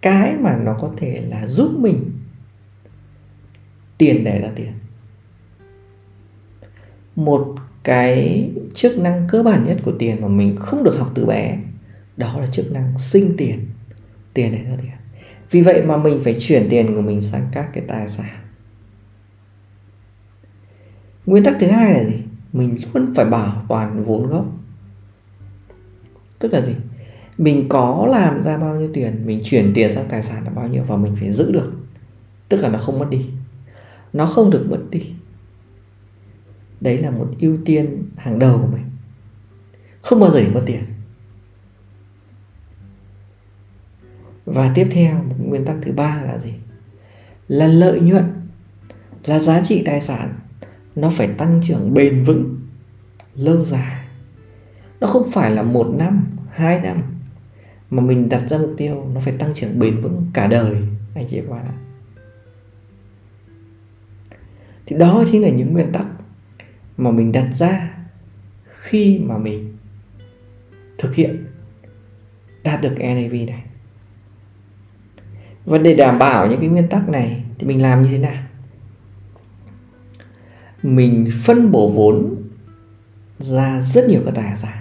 cái 0.00 0.34
mà 0.36 0.56
nó 0.56 0.76
có 0.80 0.92
thể 0.96 1.24
là 1.28 1.46
giúp 1.46 1.72
mình. 1.78 2.10
Tiền 3.98 4.24
đẻ 4.24 4.40
ra 4.40 4.48
tiền. 4.56 4.72
Một 7.16 7.54
cái 7.84 8.50
chức 8.74 8.98
năng 8.98 9.26
cơ 9.30 9.42
bản 9.42 9.64
nhất 9.64 9.76
của 9.84 9.92
tiền 9.98 10.20
mà 10.20 10.28
mình 10.28 10.56
không 10.56 10.84
được 10.84 10.96
học 10.98 11.12
từ 11.14 11.26
bé, 11.26 11.58
đó 12.16 12.40
là 12.40 12.46
chức 12.46 12.72
năng 12.72 12.98
sinh 12.98 13.34
tiền. 13.36 13.66
Tiền 14.34 14.52
này 14.52 14.64
ra 14.64 14.76
tiền. 14.82 14.90
Vì 15.50 15.62
vậy 15.62 15.82
mà 15.82 15.96
mình 15.96 16.20
phải 16.24 16.36
chuyển 16.38 16.66
tiền 16.70 16.94
của 16.94 17.02
mình 17.02 17.22
sang 17.22 17.48
các 17.52 17.70
cái 17.72 17.84
tài 17.88 18.08
sản. 18.08 18.40
Nguyên 21.26 21.44
tắc 21.44 21.56
thứ 21.60 21.66
hai 21.66 21.92
là 21.94 22.04
gì? 22.04 22.22
Mình 22.52 22.76
luôn 22.94 23.12
phải 23.16 23.24
bảo 23.24 23.62
toàn 23.68 24.04
vốn 24.04 24.26
gốc. 24.26 24.46
Tức 26.38 26.52
là 26.52 26.60
gì? 26.60 26.74
Mình 27.40 27.68
có 27.68 28.06
làm 28.10 28.42
ra 28.42 28.56
bao 28.56 28.74
nhiêu 28.74 28.90
tiền, 28.94 29.26
mình 29.26 29.40
chuyển 29.44 29.72
tiền 29.74 29.92
sang 29.92 30.08
tài 30.08 30.22
sản 30.22 30.44
là 30.44 30.50
bao 30.50 30.68
nhiêu 30.68 30.82
và 30.86 30.96
mình 30.96 31.16
phải 31.20 31.32
giữ 31.32 31.52
được. 31.52 31.72
Tức 32.48 32.60
là 32.60 32.68
nó 32.68 32.78
không 32.78 32.98
mất 32.98 33.06
đi. 33.10 33.30
Nó 34.12 34.26
không 34.26 34.50
được 34.50 34.66
mất 34.70 34.80
đi. 34.90 35.12
Đấy 36.80 36.98
là 36.98 37.10
một 37.10 37.28
ưu 37.40 37.58
tiên 37.64 38.02
hàng 38.16 38.38
đầu 38.38 38.58
của 38.58 38.66
mình. 38.66 38.84
Không 40.02 40.20
bao 40.20 40.30
giờ 40.30 40.42
mất 40.54 40.62
tiền. 40.66 40.84
Và 44.44 44.72
tiếp 44.74 44.88
theo, 44.90 45.14
một 45.14 45.34
nguyên 45.38 45.64
tắc 45.64 45.76
thứ 45.82 45.92
ba 45.92 46.22
là 46.24 46.38
gì? 46.38 46.52
Là 47.48 47.66
lợi 47.66 48.00
nhuận, 48.00 48.24
là 49.24 49.38
giá 49.38 49.62
trị 49.64 49.82
tài 49.86 50.00
sản, 50.00 50.34
nó 50.96 51.10
phải 51.10 51.28
tăng 51.28 51.60
trưởng 51.64 51.94
bền 51.94 52.24
vững, 52.24 52.60
lâu 53.34 53.64
dài. 53.64 54.04
Nó 55.00 55.06
không 55.06 55.30
phải 55.30 55.50
là 55.50 55.62
một 55.62 55.86
năm, 55.98 56.26
hai 56.50 56.80
năm 56.80 57.02
mà 57.90 58.02
mình 58.02 58.28
đặt 58.28 58.42
ra 58.48 58.58
mục 58.58 58.74
tiêu, 58.76 59.06
nó 59.14 59.20
phải 59.20 59.34
tăng 59.38 59.54
trưởng 59.54 59.78
bền 59.78 60.00
vững 60.00 60.30
cả 60.34 60.46
đời, 60.46 60.76
anh 61.14 61.26
chị 61.28 61.40
và 61.40 61.56
bạn 61.56 61.74
thì 64.90 64.96
đó 64.96 65.24
chính 65.30 65.42
là 65.42 65.48
những 65.48 65.72
nguyên 65.72 65.92
tắc 65.92 66.06
mà 66.96 67.10
mình 67.10 67.32
đặt 67.32 67.50
ra 67.52 67.90
khi 68.66 69.18
mà 69.18 69.38
mình 69.38 69.76
thực 70.98 71.14
hiện 71.14 71.46
đạt 72.64 72.80
được 72.80 72.94
NAV 72.98 73.32
này. 73.32 73.64
Và 75.64 75.78
để 75.78 75.94
đảm 75.94 76.18
bảo 76.18 76.46
những 76.46 76.60
cái 76.60 76.68
nguyên 76.68 76.88
tắc 76.88 77.08
này 77.08 77.44
thì 77.58 77.66
mình 77.66 77.82
làm 77.82 78.02
như 78.02 78.08
thế 78.10 78.18
nào? 78.18 78.42
Mình 80.82 81.30
phân 81.44 81.70
bổ 81.70 81.88
vốn 81.88 82.36
ra 83.38 83.80
rất 83.80 84.08
nhiều 84.08 84.22
các 84.24 84.34
tài 84.34 84.56
sản 84.56 84.79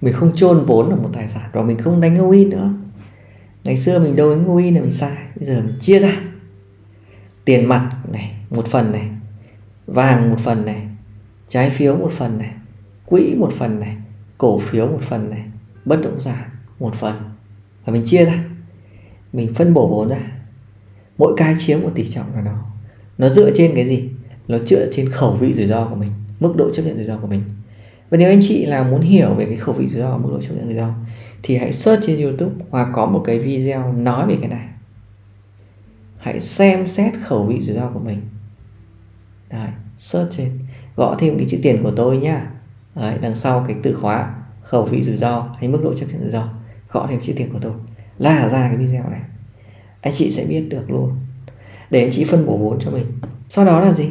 mình 0.00 0.14
không 0.14 0.34
chôn 0.34 0.64
vốn 0.64 0.90
ở 0.90 0.96
một 0.96 1.10
tài 1.12 1.28
sản 1.28 1.50
và 1.52 1.62
mình 1.62 1.78
không 1.78 2.00
đánh 2.00 2.16
all 2.16 2.36
in 2.36 2.50
nữa. 2.50 2.72
Ngày 3.64 3.76
xưa 3.76 3.98
mình 3.98 4.16
đâu 4.16 4.30
đánh 4.30 4.48
all 4.48 4.64
in 4.64 4.74
là 4.74 4.80
mình 4.80 4.92
sai, 4.92 5.16
bây 5.36 5.44
giờ 5.46 5.62
mình 5.64 5.74
chia 5.80 5.98
ra. 5.98 6.20
Tiền 7.44 7.68
mặt 7.68 7.96
này, 8.12 8.36
một 8.50 8.66
phần 8.66 8.92
này, 8.92 9.08
vàng 9.86 10.30
một 10.30 10.40
phần 10.40 10.64
này, 10.64 10.82
trái 11.48 11.70
phiếu 11.70 11.96
một 11.96 12.12
phần 12.12 12.38
này, 12.38 12.50
quỹ 13.06 13.34
một 13.34 13.52
phần 13.52 13.80
này, 13.80 13.96
cổ 14.38 14.58
phiếu 14.58 14.86
một 14.86 15.00
phần 15.02 15.30
này, 15.30 15.44
bất 15.84 16.02
động 16.02 16.20
sản 16.20 16.50
một 16.78 16.94
phần. 16.94 17.14
Và 17.84 17.92
mình 17.92 18.02
chia 18.06 18.24
ra. 18.24 18.44
Mình 19.32 19.54
phân 19.54 19.74
bổ 19.74 19.88
vốn 19.88 20.08
ra. 20.08 20.20
Mỗi 21.18 21.34
cái 21.36 21.54
chiếm 21.58 21.80
một 21.80 21.90
tỷ 21.94 22.06
trọng 22.06 22.34
là 22.34 22.42
nó 22.42 22.64
nó 23.18 23.28
dựa 23.28 23.50
trên 23.54 23.72
cái 23.74 23.86
gì? 23.86 24.08
Nó 24.48 24.58
dựa 24.58 24.88
trên 24.92 25.10
khẩu 25.10 25.34
vị 25.34 25.54
rủi 25.54 25.66
ro 25.66 25.86
của 25.86 25.94
mình, 25.96 26.12
mức 26.40 26.56
độ 26.56 26.70
chấp 26.70 26.82
nhận 26.82 26.96
rủi 26.96 27.04
ro 27.04 27.16
của 27.18 27.26
mình 27.26 27.42
và 28.10 28.18
nếu 28.18 28.28
anh 28.28 28.40
chị 28.42 28.66
là 28.66 28.82
muốn 28.82 29.00
hiểu 29.00 29.34
về 29.34 29.44
cái 29.44 29.56
khẩu 29.56 29.74
vị 29.74 29.88
rủi 29.88 30.00
ro 30.00 30.10
và 30.10 30.16
mức 30.16 30.28
độ 30.32 30.40
chấp 30.40 30.54
nhận 30.54 30.66
rủi 30.66 30.74
ro 30.74 30.94
thì 31.42 31.56
hãy 31.56 31.72
search 31.72 32.02
trên 32.06 32.22
youtube 32.22 32.54
hoặc 32.70 32.88
có 32.92 33.06
một 33.06 33.22
cái 33.24 33.38
video 33.38 33.92
nói 33.92 34.26
về 34.26 34.36
cái 34.40 34.48
này. 34.48 34.68
Hãy 36.18 36.40
xem 36.40 36.86
xét 36.86 37.12
khẩu 37.22 37.44
vị 37.44 37.60
rủi 37.60 37.76
ro 37.76 37.90
của 37.94 38.00
mình. 38.00 38.20
Đấy, 39.50 39.68
search 39.96 40.30
trên. 40.30 40.58
Gõ 40.96 41.16
thêm 41.18 41.38
cái 41.38 41.46
chữ 41.50 41.58
tiền 41.62 41.82
của 41.82 41.92
tôi 41.96 42.16
nhá. 42.16 42.50
Đấy, 42.94 43.18
đằng 43.20 43.34
sau 43.34 43.64
cái 43.68 43.76
từ 43.82 43.94
khóa 43.94 44.34
khẩu 44.62 44.84
vị 44.84 45.02
rủi 45.02 45.16
ro 45.16 45.48
hay 45.58 45.68
mức 45.68 45.80
độ 45.84 45.94
chấp 45.94 46.06
nhận 46.12 46.20
rủi 46.22 46.30
ro 46.30 46.48
gõ 46.92 47.06
thêm 47.10 47.20
chữ 47.20 47.32
tiền 47.36 47.52
của 47.52 47.58
tôi. 47.62 47.72
Là 48.18 48.48
ra 48.48 48.68
cái 48.68 48.76
video 48.76 49.10
này. 49.10 49.20
Anh 50.00 50.14
chị 50.14 50.30
sẽ 50.30 50.44
biết 50.44 50.66
được 50.68 50.90
luôn. 50.90 51.12
Để 51.90 52.00
anh 52.00 52.10
chị 52.10 52.24
phân 52.24 52.46
bổ 52.46 52.56
vốn 52.56 52.78
cho 52.80 52.90
mình. 52.90 53.06
Sau 53.48 53.64
đó 53.64 53.80
là 53.80 53.92
gì? 53.92 54.10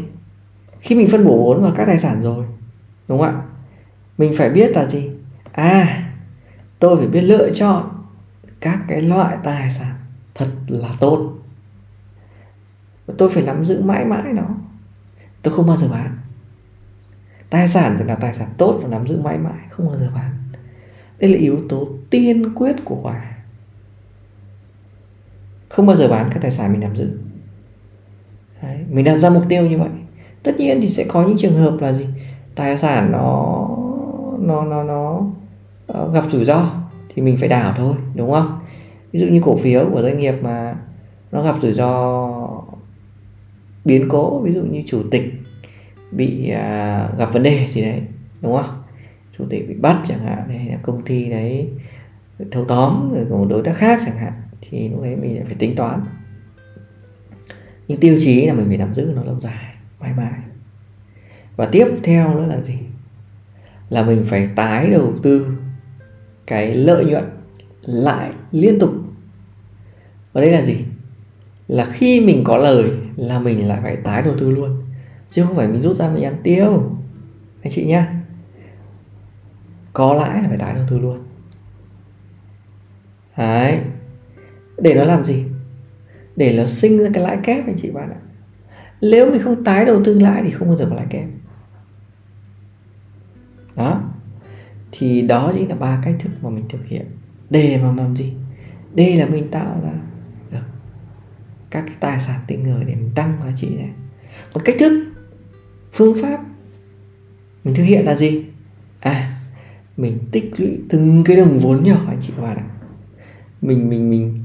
Khi 0.79 0.95
mình 0.95 1.07
phân 1.07 1.25
bổ 1.25 1.37
vốn 1.37 1.61
vào 1.61 1.71
các 1.75 1.85
tài 1.85 1.99
sản 1.99 2.21
rồi 2.21 2.45
đúng 3.07 3.19
không 3.19 3.27
ạ? 3.27 3.44
Mình 4.17 4.33
phải 4.37 4.49
biết 4.49 4.71
là 4.71 4.87
gì? 4.87 5.09
À 5.51 6.01
tôi 6.79 6.97
phải 6.97 7.07
biết 7.07 7.21
lựa 7.21 7.49
chọn 7.53 7.89
các 8.59 8.79
cái 8.87 9.01
loại 9.01 9.37
tài 9.43 9.71
sản 9.71 9.95
thật 10.35 10.47
là 10.67 10.89
tốt. 10.99 11.33
Tôi 13.17 13.29
phải 13.29 13.43
nắm 13.43 13.65
giữ 13.65 13.81
mãi 13.81 14.05
mãi 14.05 14.33
nó. 14.33 14.47
Tôi 15.41 15.53
không 15.53 15.67
bao 15.67 15.77
giờ 15.77 15.87
bán. 15.91 16.17
Tài 17.49 17.67
sản 17.67 17.95
phải 17.97 18.07
là 18.07 18.15
tài 18.15 18.33
sản 18.33 18.49
tốt 18.57 18.79
và 18.81 18.87
nắm 18.87 19.07
giữ 19.07 19.21
mãi 19.21 19.37
mãi 19.37 19.59
không 19.69 19.87
bao 19.87 19.97
giờ 19.97 20.11
bán. 20.15 20.31
Đây 21.19 21.31
là 21.31 21.37
yếu 21.37 21.59
tố 21.69 21.87
tiên 22.09 22.53
quyết 22.55 22.75
của 22.85 22.95
hòa. 22.95 23.31
Không 25.69 25.85
bao 25.85 25.95
giờ 25.95 26.07
bán 26.07 26.29
các 26.33 26.41
tài 26.41 26.51
sản 26.51 26.71
mình 26.71 26.81
nắm 26.81 26.95
giữ. 26.95 27.09
Đấy, 28.61 28.77
mình 28.89 29.05
đặt 29.05 29.17
ra 29.17 29.29
mục 29.29 29.43
tiêu 29.49 29.69
như 29.69 29.77
vậy. 29.77 29.89
Tất 30.43 30.55
nhiên 30.57 30.81
thì 30.81 30.89
sẽ 30.89 31.05
có 31.07 31.23
những 31.27 31.37
trường 31.37 31.57
hợp 31.57 31.77
là 31.79 31.93
gì? 31.93 32.07
Tài 32.55 32.77
sản 32.77 33.11
nó 33.11 33.67
nó 34.47 34.63
nó 34.65 34.83
nó 34.83 35.21
uh, 36.03 36.13
gặp 36.13 36.23
rủi 36.29 36.45
ro 36.45 36.71
thì 37.09 37.21
mình 37.21 37.37
phải 37.37 37.49
đảo 37.49 37.73
thôi 37.77 37.95
đúng 38.15 38.31
không? 38.31 38.59
Ví 39.11 39.19
dụ 39.19 39.27
như 39.27 39.41
cổ 39.43 39.57
phiếu 39.57 39.89
của 39.91 40.01
doanh 40.01 40.17
nghiệp 40.17 40.35
mà 40.41 40.75
nó 41.31 41.43
gặp 41.43 41.55
rủi 41.61 41.73
ro 41.73 42.31
biến 43.85 44.09
cố 44.09 44.39
ví 44.39 44.53
dụ 44.53 44.61
như 44.63 44.83
chủ 44.85 45.03
tịch 45.11 45.33
bị 46.11 46.49
à, 46.49 47.09
gặp 47.17 47.33
vấn 47.33 47.43
đề 47.43 47.67
gì 47.67 47.81
đấy 47.81 48.01
đúng 48.41 48.55
không? 48.55 48.83
Chủ 49.37 49.45
tịch 49.49 49.67
bị 49.67 49.73
bắt 49.73 50.01
chẳng 50.03 50.19
hạn 50.19 50.49
hay 50.49 50.67
là 50.69 50.77
công 50.81 51.01
ty 51.01 51.29
đấy 51.29 51.69
thâu 52.51 52.65
tóm 52.65 53.13
rồi 53.13 53.25
của 53.29 53.37
một 53.37 53.47
đối 53.49 53.63
tác 53.63 53.75
khác 53.75 54.01
chẳng 54.05 54.17
hạn 54.17 54.33
thì 54.61 54.89
lúc 54.89 55.01
đấy 55.01 55.15
mình 55.15 55.43
phải 55.45 55.55
tính 55.55 55.75
toán. 55.75 56.01
Nhưng 57.87 57.99
tiêu 57.99 58.17
chí 58.19 58.47
là 58.47 58.53
mình 58.53 58.67
phải 58.67 58.77
nắm 58.77 58.93
giữ 58.93 59.13
nó 59.15 59.23
lâu 59.23 59.39
dài 59.39 59.75
mãi 59.99 60.11
mãi. 60.17 60.39
Và 61.55 61.65
tiếp 61.65 61.87
theo 62.03 62.33
nữa 62.33 62.45
là 62.45 62.61
gì? 62.61 62.77
Là 63.89 64.03
mình 64.03 64.23
phải 64.27 64.49
tái 64.55 64.89
đầu 64.91 65.13
tư 65.23 65.47
cái 66.47 66.75
lợi 66.75 67.05
nhuận 67.05 67.23
lại 67.81 68.31
liên 68.51 68.79
tục. 68.79 68.93
Và 70.33 70.41
đây 70.41 70.51
là 70.51 70.61
gì? 70.61 70.77
Là 71.67 71.85
khi 71.85 72.21
mình 72.21 72.43
có 72.43 72.57
lời 72.57 72.91
là 73.15 73.39
mình 73.39 73.67
lại 73.67 73.79
phải 73.83 73.95
tái 73.95 74.21
đầu 74.21 74.33
tư 74.39 74.51
luôn, 74.51 74.81
chứ 75.29 75.43
không 75.45 75.55
phải 75.55 75.67
mình 75.67 75.81
rút 75.81 75.97
ra 75.97 76.09
mình 76.09 76.23
ăn 76.23 76.35
tiêu. 76.43 76.91
Anh 77.61 77.71
chị 77.73 77.85
nhá. 77.85 78.21
Có 79.93 80.13
lãi 80.13 80.41
là 80.41 80.47
phải 80.47 80.57
tái 80.57 80.73
đầu 80.73 80.83
tư 80.89 80.99
luôn. 80.99 81.23
Đấy. 83.37 83.79
Để 84.77 84.93
nó 84.93 85.03
làm 85.03 85.25
gì? 85.25 85.43
Để 86.35 86.57
nó 86.57 86.65
sinh 86.65 86.99
ra 86.99 87.09
cái 87.13 87.23
lãi 87.23 87.37
kép, 87.43 87.67
anh 87.67 87.75
chị 87.77 87.91
bạn 87.91 88.09
ạ. 88.09 88.19
Nếu 89.01 89.31
mình 89.31 89.41
không 89.41 89.63
tái 89.63 89.85
đầu 89.85 90.01
tư 90.03 90.19
lãi 90.19 90.41
thì 90.43 90.51
không 90.51 90.67
bao 90.67 90.77
giờ 90.77 90.87
có 90.89 90.95
lãi 90.95 91.05
kép 91.09 91.25
đó. 93.75 94.01
Thì 94.91 95.21
đó 95.21 95.51
chính 95.53 95.69
là 95.69 95.75
ba 95.75 96.01
cách 96.03 96.15
thức 96.19 96.31
mà 96.41 96.49
mình 96.49 96.65
thực 96.69 96.85
hiện. 96.85 97.05
Để 97.49 97.79
mà 97.83 97.91
làm 97.97 98.15
gì? 98.15 98.33
Đây 98.93 99.15
là 99.15 99.25
mình 99.25 99.51
tạo 99.51 99.81
ra 99.83 99.93
được 100.51 100.65
các 101.69 101.83
cái 101.87 101.95
tài 101.99 102.19
sản 102.19 102.39
tinh 102.47 102.63
người 102.63 102.83
để 102.83 102.95
mình 102.95 103.11
tăng 103.15 103.37
giá 103.43 103.51
trị 103.55 103.75
này. 103.75 103.89
Còn 104.53 104.63
cách 104.63 104.75
thức, 104.79 105.11
phương 105.93 106.17
pháp 106.21 106.39
mình 107.63 107.75
thực 107.75 107.83
hiện 107.83 108.05
là 108.05 108.15
gì? 108.15 108.45
À 108.99 109.41
mình 109.97 110.19
tích 110.31 110.59
lũy 110.59 110.79
từng 110.89 111.23
cái 111.25 111.35
đồng 111.35 111.59
vốn 111.59 111.83
nhỏ, 111.83 112.05
anh 112.07 112.17
chị 112.21 112.33
các 112.37 112.41
bạn 112.41 112.57
mình 113.61 113.89
mình 113.89 114.09
mình 114.09 114.39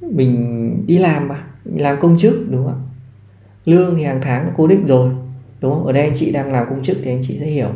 mình 0.00 0.86
đi 0.86 0.98
làm 0.98 1.28
mà, 1.28 1.44
mình 1.64 1.82
làm 1.82 2.00
công 2.00 2.18
chức, 2.18 2.50
đúng 2.50 2.66
không 2.66 2.74
ạ? 2.74 2.86
Lương 3.64 3.94
thì 3.96 4.02
hàng 4.02 4.20
tháng 4.22 4.52
cố 4.56 4.66
định 4.66 4.86
rồi, 4.86 5.10
đúng 5.60 5.74
không? 5.74 5.86
Ở 5.86 5.92
đây 5.92 6.02
anh 6.02 6.12
chị 6.14 6.32
đang 6.32 6.52
làm 6.52 6.66
công 6.70 6.82
chức 6.82 6.98
thì 7.02 7.10
anh 7.10 7.20
chị 7.22 7.38
sẽ 7.40 7.46
hiểu 7.46 7.68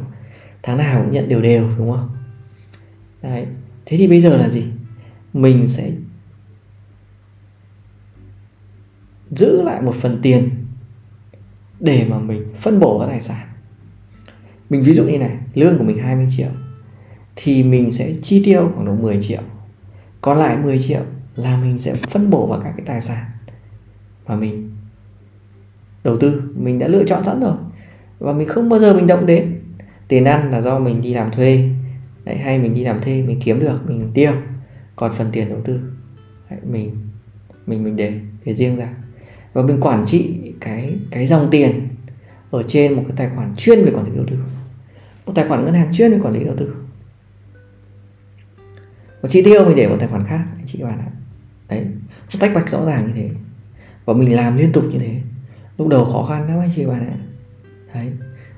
tháng 0.63 0.77
nào 0.77 1.03
cũng 1.03 1.11
nhận 1.11 1.29
đều 1.29 1.43
đều, 1.43 1.71
đúng 1.79 1.93
không? 1.93 2.11
Đấy, 3.23 3.47
thế 3.87 3.97
thì 3.97 4.09
bây 4.09 4.21
giờ 4.21 4.37
là 4.37 4.49
gì? 4.49 4.65
Mình 5.33 5.67
sẽ 5.67 5.91
giữ 9.31 9.63
lại 9.63 9.83
một 9.83 9.95
phần 9.95 10.21
tiền 10.23 10.51
để 11.81 12.07
mà 12.11 12.19
mình 12.19 12.45
phân 12.61 12.81
bổ 12.81 12.99
các 13.01 13.07
tài 13.07 13.23
sản. 13.23 13.47
Mình 14.71 14.83
ví 14.83 14.95
dụ 14.95 15.05
như 15.05 15.19
này, 15.19 15.37
lương 15.55 15.79
của 15.79 15.85
mình 15.85 15.99
20 15.99 16.27
triệu, 16.31 16.51
thì 17.37 17.63
mình 17.63 17.93
sẽ 17.93 18.15
chi 18.23 18.43
tiêu 18.45 18.71
khoảng 18.75 18.87
độ 18.87 18.95
10 18.95 19.23
triệu. 19.23 19.43
Còn 20.21 20.39
lại 20.39 20.57
10 20.57 20.81
triệu 20.81 21.01
là 21.37 21.57
mình 21.57 21.79
sẽ 21.79 21.95
phân 21.95 22.31
bổ 22.31 22.47
vào 22.47 22.61
các 22.61 22.73
cái 22.77 22.87
tài 22.87 23.01
sản 23.01 23.25
mà 24.27 24.37
mình 24.37 24.71
đầu 26.05 26.17
tư, 26.21 26.43
mình 26.57 26.79
đã 26.79 26.89
lựa 26.89 27.05
chọn 27.05 27.25
sẵn 27.25 27.41
rồi. 27.41 27.55
Và 28.19 28.33
mình 28.33 28.49
không 28.49 28.69
bao 28.69 28.81
giờ 28.81 28.95
mình 28.95 29.07
động 29.07 29.27
đến 29.27 29.52
tiền 30.13 30.25
ăn 30.25 30.51
là 30.51 30.61
do 30.61 30.79
mình 30.79 31.03
đi 31.03 31.15
làm 31.15 31.31
thuê. 31.31 31.69
Đấy, 32.25 32.37
hay 32.37 32.59
mình 32.59 32.75
đi 32.75 32.85
làm 32.85 33.01
thuê 33.01 33.23
mình 33.23 33.41
kiếm 33.41 33.61
được 33.61 33.81
mình 33.87 34.11
tiêu. 34.15 34.33
Còn 34.97 35.13
phần 35.13 35.29
tiền 35.33 35.49
đầu 35.49 35.61
tư 35.65 35.81
đấy, 36.51 36.59
mình 36.65 36.97
mình 37.67 37.85
mình 37.85 37.97
để 37.97 38.13
để 38.45 38.55
riêng 38.55 38.77
ra. 38.77 38.89
Và 39.53 39.63
mình 39.63 39.81
quản 39.81 40.05
trị 40.07 40.53
cái 40.61 40.97
cái 41.11 41.27
dòng 41.27 41.49
tiền 41.51 41.89
ở 42.51 42.63
trên 42.63 42.93
một 42.93 43.03
cái 43.09 43.17
tài 43.17 43.31
khoản 43.35 43.55
chuyên 43.57 43.85
về 43.85 43.93
quản 43.95 44.05
lý 44.05 44.17
đầu 44.17 44.25
tư. 44.29 44.39
Một 45.27 45.33
tài 45.35 45.49
khoản 45.49 45.65
ngân 45.65 45.75
hàng 45.75 45.93
chuyên 45.93 46.13
về 46.13 46.19
quản 46.23 46.35
lý 46.35 46.45
đầu 46.45 46.55
tư. 46.57 46.75
Một 49.23 49.29
chi 49.29 49.43
tiêu 49.43 49.65
mình 49.65 49.77
để 49.77 49.89
một 49.89 49.97
tài 49.99 50.09
khoản 50.09 50.25
khác 50.27 50.45
anh 50.57 50.67
chị 50.67 50.79
các 50.81 50.87
bạn 50.87 50.99
ạ. 50.99 51.11
Đấy 51.69 51.87
nó 52.35 52.41
tách 52.41 52.55
bạch 52.55 52.71
rõ 52.71 52.87
ràng 52.87 53.07
như 53.07 53.13
thế. 53.17 53.31
Và 54.05 54.15
mình 54.15 54.37
làm 54.37 54.57
liên 54.57 54.73
tục 54.73 54.85
như 54.91 54.99
thế. 54.99 55.21
Lúc 55.79 55.89
đầu 55.89 56.05
khó 56.05 56.23
khăn 56.23 56.49
lắm 56.49 56.59
anh 56.61 56.71
chị 56.77 56.87
bạn 56.87 57.01
ạ. 57.01 57.17
Đấy 57.95 58.13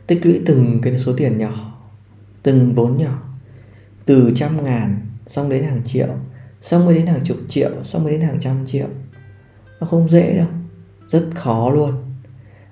tích 0.06 0.26
lũy 0.26 0.40
từng 0.46 0.80
cái 0.82 0.98
số 0.98 1.12
tiền 1.16 1.38
nhỏ, 1.38 1.80
từng 2.42 2.74
vốn 2.74 2.96
nhỏ, 2.96 3.22
từ 4.04 4.32
trăm 4.34 4.64
ngàn 4.64 5.06
xong 5.26 5.48
đến 5.48 5.64
hàng 5.64 5.82
triệu, 5.84 6.08
xong 6.60 6.84
mới 6.86 6.94
đến 6.94 7.06
hàng 7.06 7.24
chục 7.24 7.38
triệu, 7.48 7.70
xong 7.82 8.02
mới 8.04 8.12
đến 8.12 8.20
hàng 8.20 8.40
trăm 8.40 8.66
triệu. 8.66 8.86
Nó 9.80 9.86
không 9.86 10.08
dễ 10.08 10.36
đâu, 10.36 10.48
rất 11.08 11.28
khó 11.34 11.70
luôn. 11.70 11.94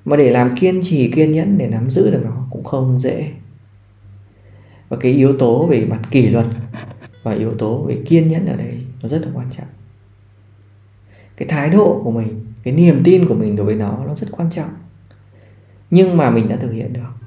Mà 0.04 0.16
để 0.16 0.30
làm 0.30 0.56
kiên 0.56 0.80
trì, 0.82 1.10
kiên 1.10 1.32
nhẫn 1.32 1.58
để 1.58 1.68
nắm 1.68 1.90
giữ 1.90 2.10
được 2.10 2.20
nó 2.24 2.46
cũng 2.50 2.64
không 2.64 3.00
dễ. 3.00 3.30
Và 4.88 4.96
cái 5.00 5.12
yếu 5.12 5.38
tố 5.38 5.66
về 5.66 5.84
mặt 5.84 6.00
kỷ 6.10 6.28
luật 6.28 6.46
và 7.22 7.32
yếu 7.32 7.54
tố 7.54 7.82
về 7.82 8.02
kiên 8.06 8.28
nhẫn 8.28 8.46
ở 8.46 8.56
đây 8.56 8.78
nó 9.02 9.08
rất 9.08 9.22
là 9.22 9.28
quan 9.34 9.46
trọng. 9.50 9.66
Cái 11.36 11.48
thái 11.48 11.70
độ 11.70 12.00
của 12.04 12.10
mình, 12.10 12.46
cái 12.62 12.74
niềm 12.74 13.00
tin 13.04 13.26
của 13.26 13.34
mình 13.34 13.56
đối 13.56 13.66
với 13.66 13.74
nó 13.74 14.04
nó 14.06 14.14
rất 14.14 14.26
quan 14.30 14.50
trọng. 14.50 14.70
Nhưng 15.90 16.16
mà 16.16 16.30
mình 16.30 16.48
đã 16.48 16.56
thực 16.56 16.72
hiện 16.72 16.92
được 16.92 17.21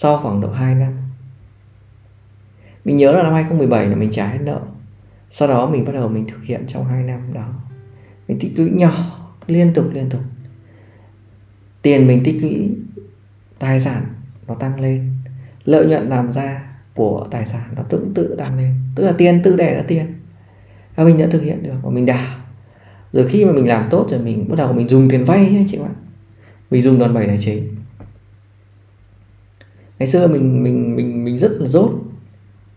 sau 0.00 0.18
khoảng 0.18 0.40
độ 0.40 0.50
2 0.50 0.74
năm. 0.74 0.92
Mình 2.84 2.96
nhớ 2.96 3.12
là 3.12 3.22
năm 3.22 3.32
2017 3.32 3.86
là 3.86 3.96
mình 3.96 4.10
trả 4.10 4.26
hết 4.26 4.38
nợ. 4.40 4.60
Sau 5.30 5.48
đó 5.48 5.66
mình 5.66 5.84
bắt 5.84 5.92
đầu 5.92 6.08
mình 6.08 6.26
thực 6.28 6.44
hiện 6.44 6.64
trong 6.68 6.84
2 6.84 7.02
năm 7.02 7.32
đó. 7.32 7.48
Mình 8.28 8.38
tích 8.40 8.52
lũy 8.56 8.70
nhỏ, 8.70 8.92
liên 9.46 9.74
tục 9.74 9.90
liên 9.92 10.10
tục. 10.10 10.20
Tiền 11.82 12.06
mình 12.06 12.22
tích 12.24 12.42
lũy, 12.42 12.70
tài 13.58 13.80
sản 13.80 14.06
nó 14.48 14.54
tăng 14.54 14.80
lên. 14.80 15.12
Lợi 15.64 15.86
nhuận 15.86 16.08
làm 16.08 16.32
ra 16.32 16.62
của 16.94 17.26
tài 17.30 17.46
sản 17.46 17.68
nó 17.76 17.82
tự 17.82 18.06
tự 18.14 18.34
tăng 18.38 18.56
lên. 18.56 18.74
Tức 18.94 19.04
là 19.04 19.12
tiền, 19.18 19.40
tự 19.44 19.56
đẻ 19.56 19.74
ra 19.74 19.82
tiền. 19.88 20.06
Và 20.96 21.04
mình 21.04 21.18
đã 21.18 21.26
thực 21.26 21.42
hiện 21.42 21.62
được 21.62 21.76
và 21.82 21.90
mình 21.90 22.06
đảo. 22.06 22.38
Rồi 23.12 23.28
khi 23.28 23.44
mà 23.44 23.52
mình 23.52 23.68
làm 23.68 23.88
tốt 23.90 24.06
rồi 24.10 24.20
mình, 24.20 24.48
bắt 24.48 24.56
đầu 24.58 24.72
mình 24.72 24.88
dùng 24.88 25.08
tiền 25.10 25.24
vay 25.24 25.50
nhé 25.50 25.64
chị 25.68 25.78
bạn. 25.78 25.94
Mình 26.70 26.82
dùng 26.82 26.98
đòn 26.98 27.14
bẩy 27.14 27.26
tài 27.26 27.38
chính 27.38 27.78
ngày 29.98 30.06
xưa 30.06 30.26
mình 30.26 30.62
mình 30.62 30.96
mình 30.96 31.24
mình 31.24 31.38
rất 31.38 31.52
là 31.52 31.66
dốt. 31.66 31.90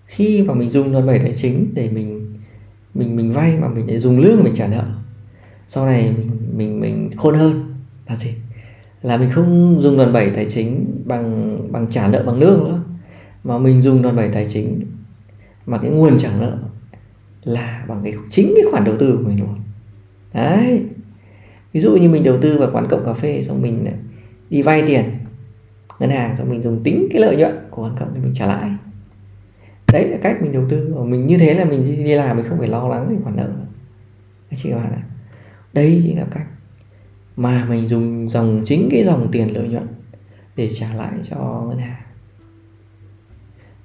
Khi 0.06 0.44
mà 0.44 0.54
mình 0.54 0.70
dùng 0.70 0.94
đòn 0.94 1.06
bẩy 1.06 1.20
tài 1.20 1.34
chính 1.34 1.72
để 1.74 1.90
mình 1.90 2.36
mình 2.94 3.16
mình 3.16 3.34
vay 3.34 3.58
mà 3.58 3.68
mình 3.68 3.88
để 3.88 4.00
dùng 4.00 4.20
lương 4.20 4.44
mình 4.44 4.54
trả 4.54 4.68
nợ, 4.68 4.86
sau 5.68 5.86
này 5.86 6.14
mình 6.18 6.30
mình 6.58 6.80
mình 6.80 7.10
khôn 7.18 7.36
hơn 7.36 7.74
là 8.08 8.18
gì? 8.18 8.30
Là 9.02 9.18
mình 9.18 9.30
không 9.30 9.78
dùng 9.82 9.98
đòn 9.98 10.14
bẩy 10.14 10.30
tài 10.30 10.46
chính 10.50 10.86
bằng 11.06 11.58
bằng 11.72 11.88
trả 11.90 12.08
nợ 12.08 12.24
bằng 12.26 12.40
lương 12.40 12.64
nữa, 12.64 12.84
mà 13.44 13.58
mình 13.58 13.82
dùng 13.82 14.02
đòn 14.02 14.16
bẩy 14.16 14.30
tài 14.30 14.46
chính 14.50 14.82
mà 15.66 15.78
cái 15.78 15.92
nguồn 15.92 16.18
trả 16.18 16.30
nợ 16.40 16.58
là 17.44 17.86
bằng 17.88 18.02
cái, 18.04 18.14
chính 18.30 18.54
cái 18.56 18.66
khoản 18.72 18.84
đầu 18.84 18.96
tư 19.00 19.18
của 19.18 19.30
mình 19.30 19.40
luôn. 19.40 19.56
Đấy. 20.34 20.84
Ví 21.74 21.80
dụ 21.80 21.98
như 21.98 22.10
mình 22.10 22.24
đầu 22.24 22.38
tư 22.42 22.60
vào 22.60 22.70
quán 22.74 22.88
cộng 22.90 23.06
cà 23.06 23.14
phê 23.14 23.44
xong 23.44 23.62
mình 23.62 23.86
đi 24.50 24.62
vay 24.62 24.84
tiền 24.88 25.04
ngân 26.02 26.10
hàng 26.10 26.36
xong 26.36 26.50
mình 26.50 26.64
dùng 26.64 26.84
tính 26.84 27.08
cái 27.12 27.22
lợi 27.22 27.36
nhuận 27.36 27.56
của 27.70 27.84
quán 27.84 27.96
cộng 28.00 28.14
thì 28.14 28.20
mình 28.20 28.34
trả 28.34 28.48
lãi. 28.48 28.70
Đấy 29.94 30.10
là 30.10 30.18
cách 30.22 30.38
mình 30.42 30.52
đầu 30.52 30.66
tư 30.70 30.94
và 30.98 31.04
mình 31.04 31.26
như 31.26 31.38
thế 31.38 31.54
là 31.54 31.66
mình 31.66 32.04
đi 32.04 32.16
làm 32.16 32.38
mình 32.38 32.46
không 32.50 32.60
phải 32.60 32.68
lo 32.68 32.88
lắng 32.88 33.10
về 33.10 33.16
khoản 33.24 33.36
nợ. 33.36 33.50
Anh 34.50 34.60
chị 34.64 34.70
các 34.70 34.76
bạn 34.76 34.92
ạ. 34.92 35.04
Đây 35.74 36.02
chính 36.04 36.18
là 36.18 36.26
cách 36.32 36.46
mà 37.36 37.66
mình 37.70 37.88
dùng 37.88 38.30
dòng, 38.30 38.62
chính 38.66 38.88
cái 38.92 39.04
dòng 39.04 39.32
tiền 39.32 39.56
lợi 39.56 39.68
nhuận 39.68 39.88
để 40.56 40.70
trả 40.70 40.94
lãi 40.94 41.14
cho 41.30 41.66
ngân 41.70 41.78
hàng. 41.78 42.02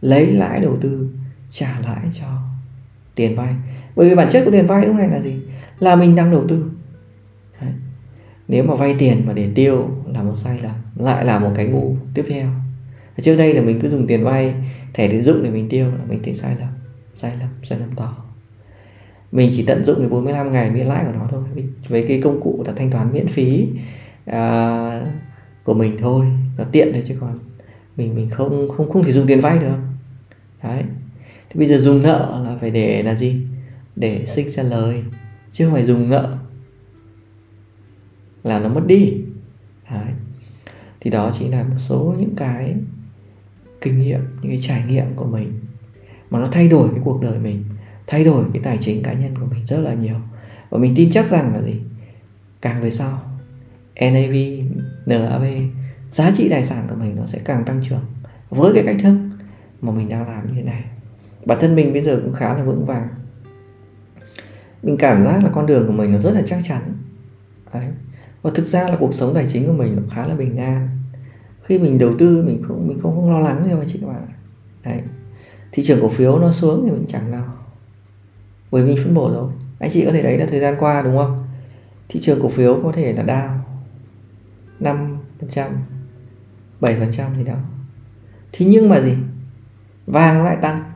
Lấy 0.01 0.33
lãi 0.33 0.61
đầu 0.61 0.77
tư, 0.81 1.09
trả 1.51 1.81
lãi 1.81 2.09
cho 2.13 2.27
tiền 3.15 3.37
vay. 3.37 3.55
Bởi 3.97 4.09
vì 4.09 4.15
bản 4.15 4.29
chất 4.31 4.43
của 4.45 4.51
tiền 4.51 4.67
vay 4.67 4.87
lúc 4.87 4.97
này 4.97 5.09
là 5.09 5.21
gì? 5.21 5.37
Là 5.79 5.97
mình 5.97 6.17
đang 6.17 6.31
đầu 6.31 6.45
tư. 6.49 6.71
Đấy. 7.61 7.71
nếu 8.49 8.65
mà 8.65 8.75
vay 8.75 8.95
tiền 8.99 9.23
mà 9.27 9.33
để 9.33 9.51
tiêu 9.55 9.91
là 10.17 10.23
một 10.23 10.35
sai 10.35 10.59
lầm 10.63 10.75
lại 10.97 11.25
là 11.25 11.39
một 11.39 11.53
cái 11.55 11.67
ngu 11.67 11.97
tiếp 12.15 12.25
theo. 12.29 12.49
Trước 13.23 13.37
đây 13.37 13.55
là 13.55 13.63
mình 13.63 13.81
cứ 13.81 13.89
dùng 13.89 14.07
tiền 14.07 14.25
vay 14.25 14.55
thẻ 14.95 15.09
tín 15.09 15.23
dụng 15.23 15.43
để 15.43 15.51
mình 15.51 15.69
tiêu 15.69 15.91
là 15.91 16.05
mình 16.09 16.23
thấy 16.23 16.35
sai 16.35 16.57
lầm 16.61 16.69
sai 17.17 17.33
lầm 17.41 17.49
sai 17.63 17.79
lầm 17.79 17.91
to. 17.97 18.17
Mình 19.33 19.51
chỉ 19.55 19.63
tận 19.63 19.85
dụng 19.85 19.99
cái 19.99 20.09
45 20.09 20.51
ngày 20.51 20.71
miễn 20.71 20.87
lãi 20.87 21.05
của 21.05 21.13
nó 21.13 21.27
thôi. 21.31 21.43
Với 21.89 22.05
cái 22.09 22.21
công 22.23 22.41
cụ 22.41 22.63
là 22.67 22.73
thanh 22.77 22.91
toán 22.91 23.13
miễn 23.13 23.29
phí 23.29 23.69
à, 24.25 25.03
của 25.65 25.75
mình 25.75 25.97
thôi 26.01 26.27
nó 26.59 26.65
tiện 26.73 26.93
thôi 26.93 27.03
chứ 27.07 27.15
còn 27.21 27.39
mình 27.97 28.15
mình 28.15 28.31
không 28.31 28.69
không 28.69 28.91
không 28.91 29.05
thể 29.05 29.13
dùng 29.13 29.27
tiền 29.27 29.41
vay 29.41 29.59
được. 29.59 29.77
Đấy. 30.63 30.83
Thì 31.51 31.59
bây 31.59 31.67
giờ 31.67 31.79
dùng 31.79 32.03
nợ 32.03 32.43
là 32.45 32.57
phải 32.61 32.71
để 32.71 33.03
là 33.03 33.15
gì? 33.15 33.37
Để 33.97 34.27
sinh 34.27 34.51
ra 34.51 34.63
lời 34.63 35.03
chứ 35.53 35.65
không 35.65 35.75
phải 35.75 35.85
dùng 35.85 36.11
nợ. 36.11 36.37
Là 38.45 38.61
nó 38.61 38.69
mất 38.69 38.87
đi 38.87 39.15
đấy. 39.91 40.13
thì 41.01 41.11
đó 41.11 41.31
chính 41.35 41.51
là 41.51 41.63
một 41.63 41.79
số 41.79 42.15
những 42.19 42.37
cái 42.37 42.77
kinh 43.81 43.99
nghiệm 43.99 44.21
những 44.43 44.51
cái 44.51 44.59
trải 44.61 44.85
nghiệm 44.89 45.15
của 45.17 45.27
mình. 45.27 45.61
Mà 46.31 46.39
nó 46.39 46.47
thay 46.47 46.69
đổi 46.69 46.89
cái 46.89 47.01
cuộc 47.05 47.23
đời 47.23 47.39
mình 47.39 47.65
thay 48.07 48.25
đổi 48.25 48.45
cái 48.53 48.63
tài 48.63 48.79
chính 48.81 49.03
cá 49.03 49.13
nhân 49.13 49.39
của 49.41 49.47
mình 49.51 49.67
rất 49.67 49.79
là 49.79 49.95
nhiều. 49.95 50.17
Và 50.71 50.79
mình 50.79 50.95
tin 50.97 51.11
chắc 51.11 51.31
rằng 51.31 51.55
là 51.55 51.63
gì? 51.63 51.81
Càng 52.61 52.83
về 52.83 52.91
sau 52.91 53.23
NAV, 54.01 54.35
NAV 55.07 55.45
giá 56.11 56.31
trị 56.35 56.49
tài 56.49 56.65
sản 56.65 56.87
của 56.89 56.95
mình 56.95 57.17
nó 57.17 57.27
sẽ 57.27 57.39
càng 57.45 57.65
tăng 57.65 57.81
trưởng 57.83 58.05
với 58.51 58.73
cái 58.75 58.85
cách 58.87 58.97
thức 59.03 59.17
mà 59.81 59.93
mình 59.93 60.09
đang 60.09 60.29
làm 60.29 60.47
như 60.47 60.53
thế 60.55 60.63
này. 60.63 60.85
Bản 61.45 61.59
thân 61.61 61.75
mình 61.75 61.93
bây 61.93 62.03
giờ 62.03 62.21
cũng 62.25 62.33
khá 62.33 62.55
là 62.55 62.63
vững 62.63 62.85
vàng. 62.85 63.09
Mình 64.83 64.97
cảm 64.97 65.25
giác 65.25 65.45
là 65.45 65.51
con 65.53 65.67
đường 65.67 65.87
của 65.87 65.93
mình 65.93 66.13
nó 66.13 66.19
rất 66.19 66.31
là 66.31 66.43
chắc 66.47 66.59
chắn. 66.65 66.83
Đấy 67.75 67.85
và 68.47 68.53
thực 68.55 68.67
ra 68.67 68.89
là 68.89 68.97
cuộc 69.01 69.15
sống 69.15 69.35
tài 69.35 69.47
chính 69.49 69.67
của 69.67 69.73
mình 69.73 69.97
nó 69.97 70.03
khá 70.11 70.27
là 70.27 70.35
bình 70.35 70.57
an. 70.57 70.89
Khi 71.63 71.79
mình 71.79 71.99
đầu 71.99 72.15
tư 72.19 72.43
mình 72.47 72.63
không 72.63 72.89
mình 72.89 72.99
không, 72.99 73.15
không 73.15 73.31
lo 73.31 73.39
lắng 73.39 73.65
gì 73.65 73.75
mà 73.75 73.85
chị 73.87 73.99
các 74.01 74.07
bạn 74.07 74.27
Đấy. 74.85 75.01
thị 75.73 75.83
trường 75.87 76.01
cổ 76.01 76.09
phiếu 76.09 76.39
nó 76.39 76.51
xuống 76.51 76.83
thì 76.85 76.91
mình 76.91 77.05
chẳng 77.09 77.31
nào 77.31 77.55
bởi 78.71 78.85
mình 78.85 78.97
phân 79.05 79.15
bổ 79.15 79.31
rồi. 79.33 79.51
Anh 79.79 79.91
chị 79.91 80.05
có 80.05 80.13
thể 80.13 80.23
đấy 80.23 80.39
là 80.39 80.47
thời 80.47 80.61
gian 80.61 80.77
qua 80.79 81.03
đúng 81.03 81.17
không? 81.17 81.47
Thị 82.09 82.21
trường 82.21 82.43
cổ 82.43 82.49
phiếu 82.49 82.81
có 82.85 82.93
thể 82.93 83.13
là 83.13 83.23
down 83.23 83.59
5 84.81 85.19
phần 85.41 85.49
trăm 85.49 85.71
7 86.81 86.97
phần 86.99 87.13
trăm 87.13 87.39
gì 87.39 87.45
đó. 87.45 87.57
Thế 88.53 88.67
nhưng 88.67 88.89
mà 88.89 89.01
gì? 89.01 89.15
Vàng 90.07 90.39
nó 90.39 90.45
lại 90.45 90.57
tăng 90.63 90.93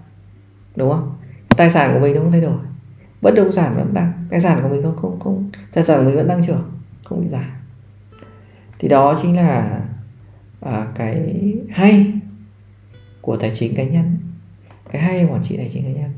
đúng 0.76 0.90
không? 0.90 1.14
Tài 1.56 1.70
sản 1.70 1.94
của 1.94 2.00
mình 2.00 2.14
nó 2.14 2.20
không 2.20 2.32
thay 2.32 2.40
đổi. 2.40 2.58
Bất 3.22 3.30
động 3.30 3.52
sản 3.52 3.76
vẫn 3.76 3.94
tăng. 3.94 4.12
Tài 4.30 4.40
sản 4.40 4.62
của 4.62 4.68
mình 4.68 4.82
không 4.82 4.96
không 4.96 5.20
không 5.20 5.50
tài 5.72 5.84
sản 5.84 5.98
của 5.98 6.04
mình 6.04 6.16
vẫn 6.16 6.28
tăng 6.28 6.46
trưởng 6.46 6.79
không 7.10 7.20
bị 7.20 7.28
giảm. 7.28 7.50
Thì 8.78 8.88
đó 8.88 9.14
chính 9.22 9.36
là 9.36 9.80
à, 10.60 10.86
cái 10.94 11.34
hay 11.70 12.12
của 13.20 13.36
tài 13.36 13.50
chính 13.54 13.74
cá 13.74 13.84
nhân. 13.84 14.18
Cái 14.90 15.02
hay 15.02 15.24
quản 15.24 15.42
trị 15.42 15.56
tài 15.56 15.70
chính 15.72 15.84
cá 15.84 16.00
nhân. 16.00 16.10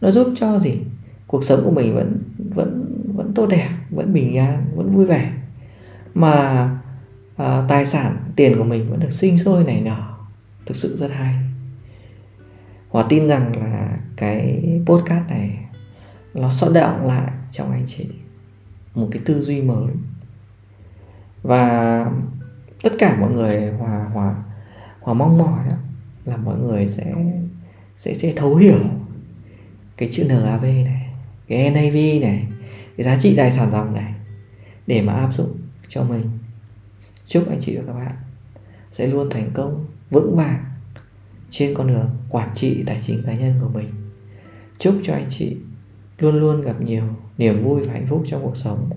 Nó 0.00 0.10
giúp 0.10 0.32
cho 0.36 0.58
gì? 0.58 0.78
Cuộc 1.26 1.44
sống 1.44 1.60
của 1.64 1.70
mình 1.70 1.94
vẫn 1.94 2.22
vẫn 2.54 3.02
vẫn 3.14 3.32
tốt 3.34 3.46
đẹp 3.46 3.68
vẫn 3.90 4.12
bình 4.12 4.36
an 4.36 4.64
vẫn 4.74 4.94
vui 4.94 5.06
vẻ. 5.06 5.32
Mà 6.14 6.68
à, 7.36 7.64
tài 7.68 7.86
sản 7.86 8.16
tiền 8.36 8.58
của 8.58 8.64
mình 8.64 8.90
vẫn 8.90 9.00
được 9.00 9.12
sinh 9.12 9.38
sôi 9.38 9.64
nảy 9.64 9.80
nở. 9.80 10.02
Thực 10.66 10.76
sự 10.76 10.96
rất 10.96 11.10
hay. 11.12 11.34
Hòa 12.88 13.06
tin 13.08 13.28
rằng 13.28 13.52
là 13.56 13.98
cái 14.16 14.62
podcast 14.86 15.28
này 15.28 15.58
nó 16.34 16.50
sẽ 16.50 16.66
động 16.74 17.06
lại 17.06 17.32
trong 17.52 17.72
anh 17.72 17.84
chị 17.86 18.06
một 18.94 19.08
cái 19.12 19.22
tư 19.24 19.42
duy 19.42 19.62
mới 19.62 19.88
và 21.42 22.04
tất 22.82 22.92
cả 22.98 23.16
mọi 23.20 23.30
người 23.30 23.72
hòa 23.72 24.04
hòa 24.12 24.34
hòa 25.00 25.14
mong 25.14 25.38
mỏi 25.38 25.64
đó, 25.70 25.76
là 26.24 26.36
mọi 26.36 26.58
người 26.58 26.88
sẽ 26.88 27.14
sẽ 27.96 28.14
sẽ 28.14 28.32
thấu 28.36 28.56
hiểu 28.56 28.78
cái 29.96 30.08
chữ 30.12 30.24
NAV 30.24 30.62
này, 30.62 31.14
cái 31.48 31.70
NAV 31.70 32.22
này, 32.22 32.46
cái 32.96 33.04
giá 33.04 33.16
trị 33.18 33.34
tài 33.36 33.52
sản 33.52 33.70
dòng 33.72 33.94
này 33.94 34.14
để 34.86 35.02
mà 35.02 35.12
áp 35.12 35.34
dụng 35.34 35.56
cho 35.88 36.04
mình. 36.04 36.30
Chúc 37.26 37.48
anh 37.48 37.58
chị 37.60 37.76
và 37.76 37.82
các 37.86 37.92
bạn 37.92 38.12
sẽ 38.92 39.06
luôn 39.06 39.30
thành 39.30 39.50
công, 39.54 39.86
vững 40.10 40.36
vàng 40.36 40.64
trên 41.50 41.74
con 41.74 41.86
đường 41.86 42.10
quản 42.30 42.48
trị 42.54 42.82
tài 42.86 43.00
chính 43.00 43.22
cá 43.26 43.34
nhân 43.34 43.54
của 43.60 43.68
mình. 43.68 43.88
Chúc 44.78 44.96
cho 45.02 45.14
anh 45.14 45.26
chị 45.28 45.56
luôn 46.18 46.34
luôn 46.34 46.62
gặp 46.62 46.80
nhiều 46.80 47.04
niềm 47.38 47.64
vui 47.64 47.84
và 47.84 47.92
hạnh 47.92 48.06
phúc 48.06 48.22
trong 48.26 48.42
cuộc 48.44 48.56
sống. 48.56 48.90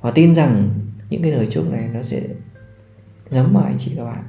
Và 0.00 0.10
tin 0.10 0.34
rằng 0.34 0.70
những 1.10 1.22
cái 1.22 1.32
lời 1.32 1.46
chúc 1.50 1.70
này 1.70 1.88
nó 1.92 2.02
sẽ 2.02 2.22
ngấm 3.30 3.52
vào 3.54 3.64
anh 3.64 3.78
chị 3.78 3.92
các 3.96 4.04
bạn, 4.04 4.24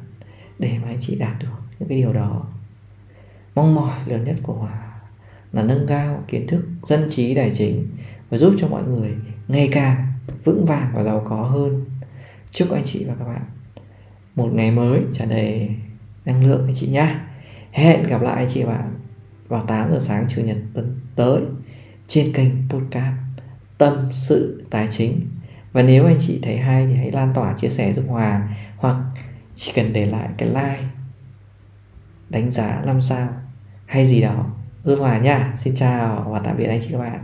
để 0.60 0.78
mà 0.82 0.88
anh 0.88 0.98
chị 1.00 1.15
đạt 1.15 1.39
được 1.39 1.48
những 1.80 1.89
cái 1.89 1.98
điều 1.98 2.13
đó. 2.13 2.48
Mong 3.56 3.76
mỏi 3.76 4.00
lớn 4.06 4.24
nhất 4.24 4.36
của 4.44 4.54
hòa 4.54 4.91
là 5.52 5.63
nâng 5.63 5.88
cao 5.88 6.24
kiến 6.28 6.48
thức, 6.48 6.65
dân 6.84 7.08
trí, 7.10 7.36
tài 7.36 7.52
chính 7.54 7.88
và 8.30 8.38
giúp 8.38 8.54
cho 8.58 8.67
mọi 8.67 8.84
người 8.84 9.13
ngày 9.48 9.70
càng 9.72 10.13
vững 10.44 10.65
vàng 10.65 10.91
và 10.96 11.04
giàu 11.04 11.24
có 11.26 11.44
hơn. 11.44 11.86
Chúc 12.52 12.72
anh 12.72 12.84
chị 12.86 13.06
và 13.06 13.15
các 13.20 13.26
bạn 13.26 13.41
một 14.36 14.50
ngày 14.54 14.72
mới 14.72 15.02
tràn 15.13 15.30
đầy 15.30 15.70
năng 16.26 16.46
lượng 16.46 16.65
anh 16.65 16.76
chị 16.76 16.88
nhá. 16.88 17.28
Hẹn 17.72 18.04
gặp 18.04 18.22
lại 18.22 18.36
anh 18.36 18.50
chị 18.50 18.63
và 18.63 18.74
bạn 18.74 18.94
vào 19.48 19.65
8 19.65 19.91
giờ 19.91 20.00
sáng 20.00 20.26
chủ 20.30 20.41
nhật 20.41 20.58
tuần 20.74 21.00
tới 21.15 21.41
trên 22.08 22.34
kênh 22.34 22.52
podcast 22.70 23.15
tâm 23.78 23.94
sự 24.12 24.63
tài 24.70 24.88
chính 24.91 25.22
và 25.72 25.82
nếu 25.82 26.06
anh 26.06 26.18
chị 26.20 26.40
thấy 26.44 26.58
hay 26.58 26.88
thì 26.88 26.96
hãy 26.96 27.12
lan 27.12 27.32
tỏa 27.34 27.54
chia 27.54 27.70
sẻ 27.70 27.94
giúp 27.94 28.06
Hòa 28.08 28.50
hoặc 28.78 28.98
chỉ 29.56 29.72
cần 29.76 29.94
để 29.94 30.06
lại 30.06 30.30
cái 30.38 30.50
like, 30.50 30.84
đánh 32.30 32.52
giá 32.52 32.82
5 32.86 33.02
sao 33.02 33.28
hay 33.86 34.06
gì 34.06 34.22
đó. 34.22 34.46
Giúp 34.84 34.96
Hòa 35.00 35.18
nha. 35.18 35.54
Xin 35.58 35.76
chào 35.76 36.26
và 36.30 36.40
tạm 36.40 36.58
biệt 36.58 36.66
anh 36.66 36.80
chị 36.82 36.90
các 36.92 36.98
bạn. 36.98 37.24